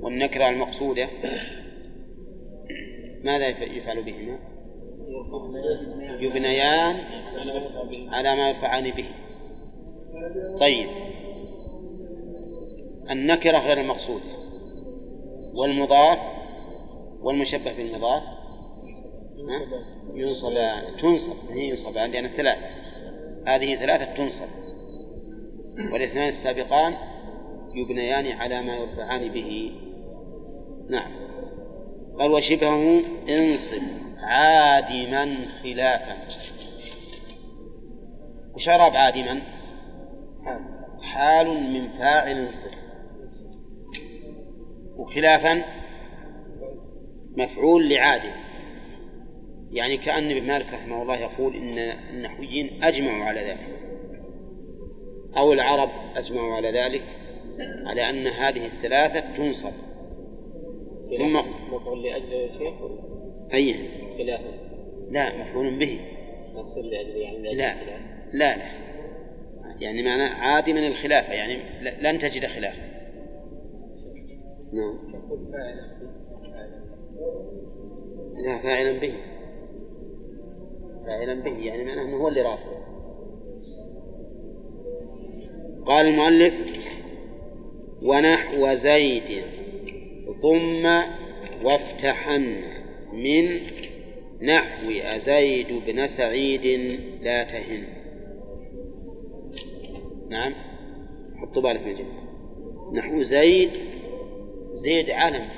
والنكرة 0.00 0.48
المقصودة. 0.48 1.08
ماذا 3.24 3.48
يفعل 3.48 4.02
بهما؟ 4.02 4.38
يبنيان 6.20 6.96
على 8.12 8.36
ما 8.36 8.48
يرفعان 8.48 8.90
به. 8.90 9.08
طيب. 10.60 10.88
النكرة 13.10 13.58
غير 13.58 13.80
المقصودة. 13.80 14.40
والمضاف 15.54 16.18
والمشبه 17.22 17.72
بالمضاف. 17.76 18.22
ينصبان 20.14 20.96
تنصب. 21.02 21.50
هي 21.52 21.68
ينصبان 21.68 22.10
لأن 22.10 22.28
ثلاثة. 22.28 22.66
هذه 23.46 23.76
ثلاثة 23.76 24.14
تنصب. 24.14 24.69
والاثنان 25.92 26.28
السابقان 26.28 26.94
يبنيان 27.74 28.26
على 28.26 28.62
ما 28.62 28.76
يرفعان 28.76 29.32
به. 29.32 29.72
نعم. 30.90 31.12
قال 32.18 32.30
وشبهه 32.30 33.02
انصب 33.28 33.82
عادما 34.18 35.36
خلافا. 35.62 36.16
وش 38.54 38.68
أعراب 38.68 38.96
عادما؟ 38.96 39.40
حال. 41.02 41.72
من 41.72 41.88
فاعل 41.98 42.54
صفر 42.54 42.78
وخلافا 44.96 45.64
مفعول 47.36 47.88
لعادل 47.88 48.32
يعني 49.70 49.96
كأن 49.96 50.30
ابن 50.30 50.46
مالك 50.46 50.66
رحمه 50.72 51.02
الله 51.02 51.16
يقول 51.16 51.56
إن 51.56 51.78
النحويين 52.10 52.84
أجمعوا 52.84 53.24
على 53.24 53.40
ذلك. 53.40 53.79
أو 55.36 55.52
العرب 55.52 55.90
أجمعوا 56.16 56.56
على 56.56 56.70
ذلك 56.70 57.02
على 57.86 58.10
أن 58.10 58.26
هذه 58.26 58.66
الثلاثة 58.66 59.36
تنصب. 59.36 59.72
ثم 61.18 61.36
مفعول 61.74 62.02
لأجل 62.02 62.50
شيء 62.58 62.74
أي؟ 63.54 63.74
خلافا 64.18 64.52
لا 65.10 65.36
مفعول 65.36 65.78
به. 65.78 66.00
لأجل 66.76 67.16
يعني 67.16 67.54
لا. 67.54 67.54
لا. 67.54 67.74
لا 68.32 68.56
يعني 69.80 70.02
معنى 70.02 70.22
عادي 70.22 70.72
من 70.72 70.86
الخلافة 70.86 71.32
يعني 71.32 71.56
لن 72.02 72.18
تجد 72.18 72.46
خلافة 72.46 72.82
نعم. 74.72 74.98
لا 78.44 78.58
فاعلا 78.62 79.00
به. 79.00 79.14
فاعلا 81.06 81.34
به 81.34 81.58
يعني 81.58 81.84
معناه 81.84 82.02
إنه 82.02 82.16
هو 82.16 82.28
اللي 82.28 82.42
رافع. 82.42 82.99
قال 85.86 86.06
المؤلف 86.06 86.54
ونحو 88.02 88.74
زيد 88.74 89.42
ثم 90.42 90.86
وافتحن 91.64 92.62
من 93.12 93.60
نحو 94.42 94.90
أزيد 94.90 95.66
بن 95.86 96.06
سعيد 96.06 96.90
لا 97.22 97.44
تهن. 97.44 97.84
نعم. 100.30 100.54
حطوا 101.36 101.62
بالك 101.62 101.86
يا 101.86 101.92
جماعة. 101.92 102.30
نحو 102.94 103.22
زيد 103.22 103.70
زيد 104.72 105.10
علم. 105.10 105.48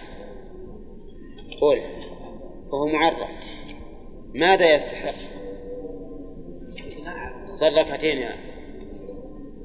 قول 1.61 1.79
وهو 2.71 2.87
معرف 2.87 3.31
ماذا 4.35 4.75
يستحق؟ 4.75 5.15
صلى 7.47 7.81
ركعتين 7.81 8.19
يا 8.19 8.52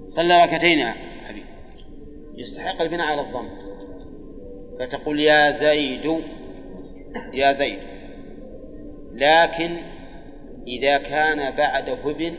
صلى 0.07 0.43
ركعتين 0.43 0.79
يا 0.79 0.93
حبيبي. 1.27 1.45
يستحق 2.37 2.81
البناء 2.81 3.07
على 3.07 3.21
الضم. 3.21 3.49
فتقول 4.79 5.19
يا 5.19 5.51
زيد 5.51 6.21
يا 7.33 7.51
زيد. 7.51 7.79
لكن 9.13 9.77
إذا 10.67 10.97
كان 10.97 11.55
بعده 11.55 12.11
ابن 12.11 12.33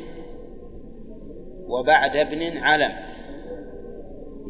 وبعد 1.69 2.17
ابن 2.17 2.59
علم. 2.59 2.93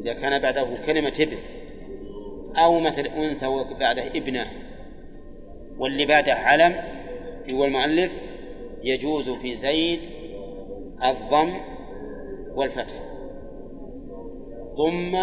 إذا 0.02 0.12
كان 0.12 0.42
بعده 0.42 0.66
كلمة 0.86 1.14
ابن. 1.20 1.38
أو 2.56 2.80
مثل 2.80 3.06
أنثى 3.06 3.46
وبعده 3.46 4.06
ابنة. 4.06 4.46
واللي 5.78 6.06
بعده 6.06 6.34
علم 6.34 6.74
هو 7.50 7.64
المؤلف 7.64 8.12
يجوز 8.82 9.30
في 9.30 9.56
زيد 9.56 10.00
الضم 11.04 11.77
والفتح. 12.58 13.02
ضم 14.74 15.14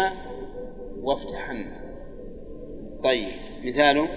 وافتحن 1.02 1.66
طيب 3.04 3.32
مثاله. 3.64 4.08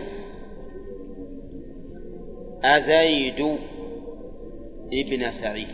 أزيد 2.63 3.57
ابن 4.93 5.31
سعيد. 5.31 5.67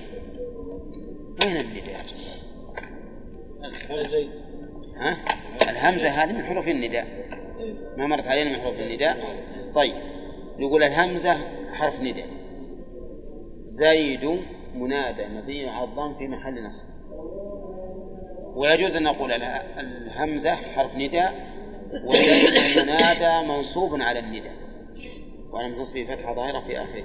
وين 1.45 1.57
النداء؟ 1.57 2.05
ها؟ 4.95 5.25
الهمزة 5.69 6.09
هذه 6.09 6.33
من 6.33 6.43
حروف 6.43 6.67
النداء. 6.67 7.05
ما 7.97 8.07
مرت 8.07 8.27
علينا 8.27 8.49
من 8.49 8.55
حروف 8.55 8.79
النداء؟ 8.79 9.17
طيب 9.75 9.95
نقول 10.59 10.83
الهمزة 10.83 11.33
حرف 11.73 12.01
نداء. 12.01 12.29
زيد 13.63 14.39
منادى 14.75 15.27
مبني 15.27 15.69
على 15.69 15.89
الضم 15.89 16.13
في 16.17 16.27
محل 16.27 16.63
نصب. 16.63 16.94
ويجوز 18.55 18.95
أن 18.95 19.03
نقول 19.03 19.31
الهمزة 19.77 20.55
حرف 20.55 20.95
نداء 20.95 21.33
وزيد 22.05 22.83
منادى 22.83 23.47
منصوب 23.47 24.01
على 24.01 24.19
النداء. 24.19 24.53
وعلى 25.51 25.77
نصبه 25.77 26.03
فتحة 26.03 26.35
ظاهرة 26.35 26.59
في 26.59 26.81
آخره. 26.81 27.03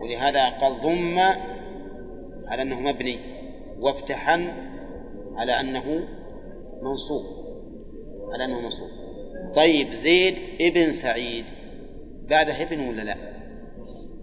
ولهذا 0.00 0.48
قال 0.48 0.80
ضم 0.82 1.18
على 2.46 2.62
أنه 2.62 2.80
مبني 2.80 3.18
وافتحن 3.78 4.52
على 5.36 5.60
أنه 5.60 6.08
منصوب. 6.82 7.22
على 8.32 8.44
أنه 8.44 8.60
منصوب. 8.60 8.88
طيب 9.54 9.90
زيد 9.90 10.34
ابن 10.60 10.92
سعيد. 10.92 11.44
بعده 12.28 12.62
ابن 12.62 12.88
ولا 12.88 13.02
لا؟ 13.02 13.16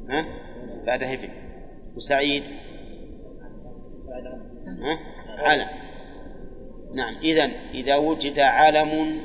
ها؟ 0.09 0.25
بعده 0.85 1.13
ابن. 1.13 1.29
وسعيد 1.95 2.43
ها؟ 4.68 4.99
علم 5.38 5.68
نعم 6.95 7.16
إذا 7.18 7.51
إذا 7.74 7.95
وجد 7.95 8.39
علم 8.39 9.22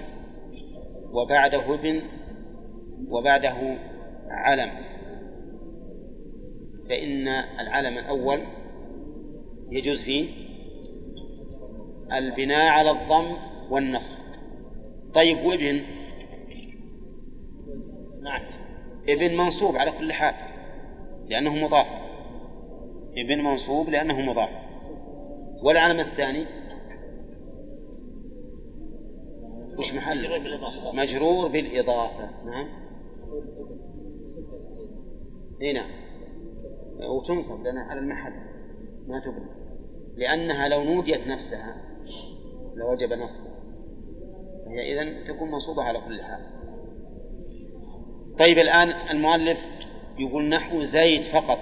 وبعده 1.13 1.75
ابن 1.75 2.03
وبعده 3.09 3.77
علم 4.29 4.71
فإن 6.89 7.29
العلم 7.61 7.99
الأول 7.99 8.41
يجوز 9.71 10.03
فيه 10.03 10.29
البناء 12.13 12.67
على 12.67 12.91
الضم 12.91 13.37
والنصب. 13.71 14.17
طيب 15.15 15.39
وابن؟ 15.39 15.83
نعم. 18.23 18.43
ابن 19.09 19.37
منصوب 19.37 19.77
على 19.77 19.91
كل 19.91 20.13
حال 20.13 20.35
لأنه 21.29 21.55
مضاف. 21.55 21.87
ابن 23.17 23.45
منصوب 23.45 23.89
لأنه 23.89 24.21
مضاف. 24.21 24.70
والعلم 25.63 26.01
الثاني؟ 26.01 26.47
وش 29.79 29.95
محل؟ 29.95 30.41
مجرور 30.95 31.49
بالإضافة. 31.49 32.31
نعم. 32.45 32.69
إي 35.63 35.73
نعم. 35.73 35.91
وتنصب 37.11 37.61
لنا 37.67 37.81
على 37.81 38.01
المحل. 38.01 38.33
ما 39.09 39.21
تبنى. 39.21 39.51
لأنها 40.17 40.69
لو 40.69 40.85
نوديت 40.85 41.27
نفسها 41.27 41.77
لوجب 42.77 43.13
نصبها 43.13 43.61
فهي 44.65 44.93
إذن 44.93 45.25
تكون 45.29 45.51
منصوبة 45.51 45.83
على 45.83 46.01
كل 46.01 46.23
حال. 46.23 46.41
طيب 48.39 48.59
الآن 48.59 48.89
المؤلف 48.89 49.59
يقول 50.19 50.49
نحو 50.49 50.85
زيد 50.85 51.23
فقط. 51.23 51.59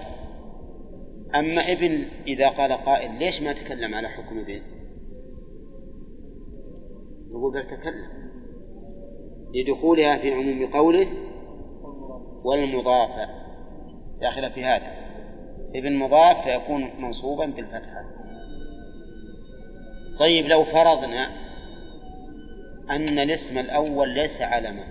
أما 1.34 1.72
ابن 1.72 2.04
إذا 2.26 2.48
قال 2.48 2.72
قائل 2.72 3.18
ليش 3.18 3.42
ما 3.42 3.52
تكلم 3.52 3.94
على 3.94 4.08
حكم 4.08 4.38
ابن؟ 4.38 4.62
نقول 7.30 7.52
بل 7.52 7.66
تكلم. 7.66 8.28
لدخولها 9.54 10.18
في 10.18 10.32
عموم 10.32 10.66
قوله 10.72 11.08
والمضاف. 12.44 13.28
داخلة 14.20 14.48
في 14.48 14.64
هذا. 14.64 15.08
ابن 15.74 15.96
مضاف 15.96 16.36
فيكون 16.44 16.90
منصوبا 17.00 17.46
بالفتحة. 17.46 18.04
طيب 20.18 20.46
لو 20.46 20.64
فرضنا 20.64 21.28
أن 22.90 23.18
الاسم 23.18 23.58
الأول 23.58 24.08
ليس 24.08 24.42
علما 24.42 24.84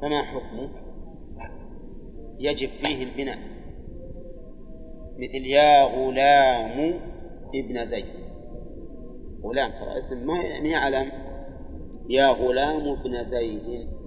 فما 0.00 0.22
حكمه؟ 0.22 0.87
يجب 2.38 2.68
فيه 2.68 3.04
البناء. 3.04 3.38
مثل 5.18 5.46
يا 5.46 5.84
غلام 5.84 7.00
ابن 7.54 7.84
زيد. 7.84 8.04
غلام 9.44 9.70
ترى 9.70 9.98
اسم 9.98 10.26
ما 10.26 10.42
هي 10.42 10.74
علم 10.74 11.12
يا 12.08 12.26
غلام 12.26 12.88
ابن 12.88 13.24
زيد. 13.24 13.97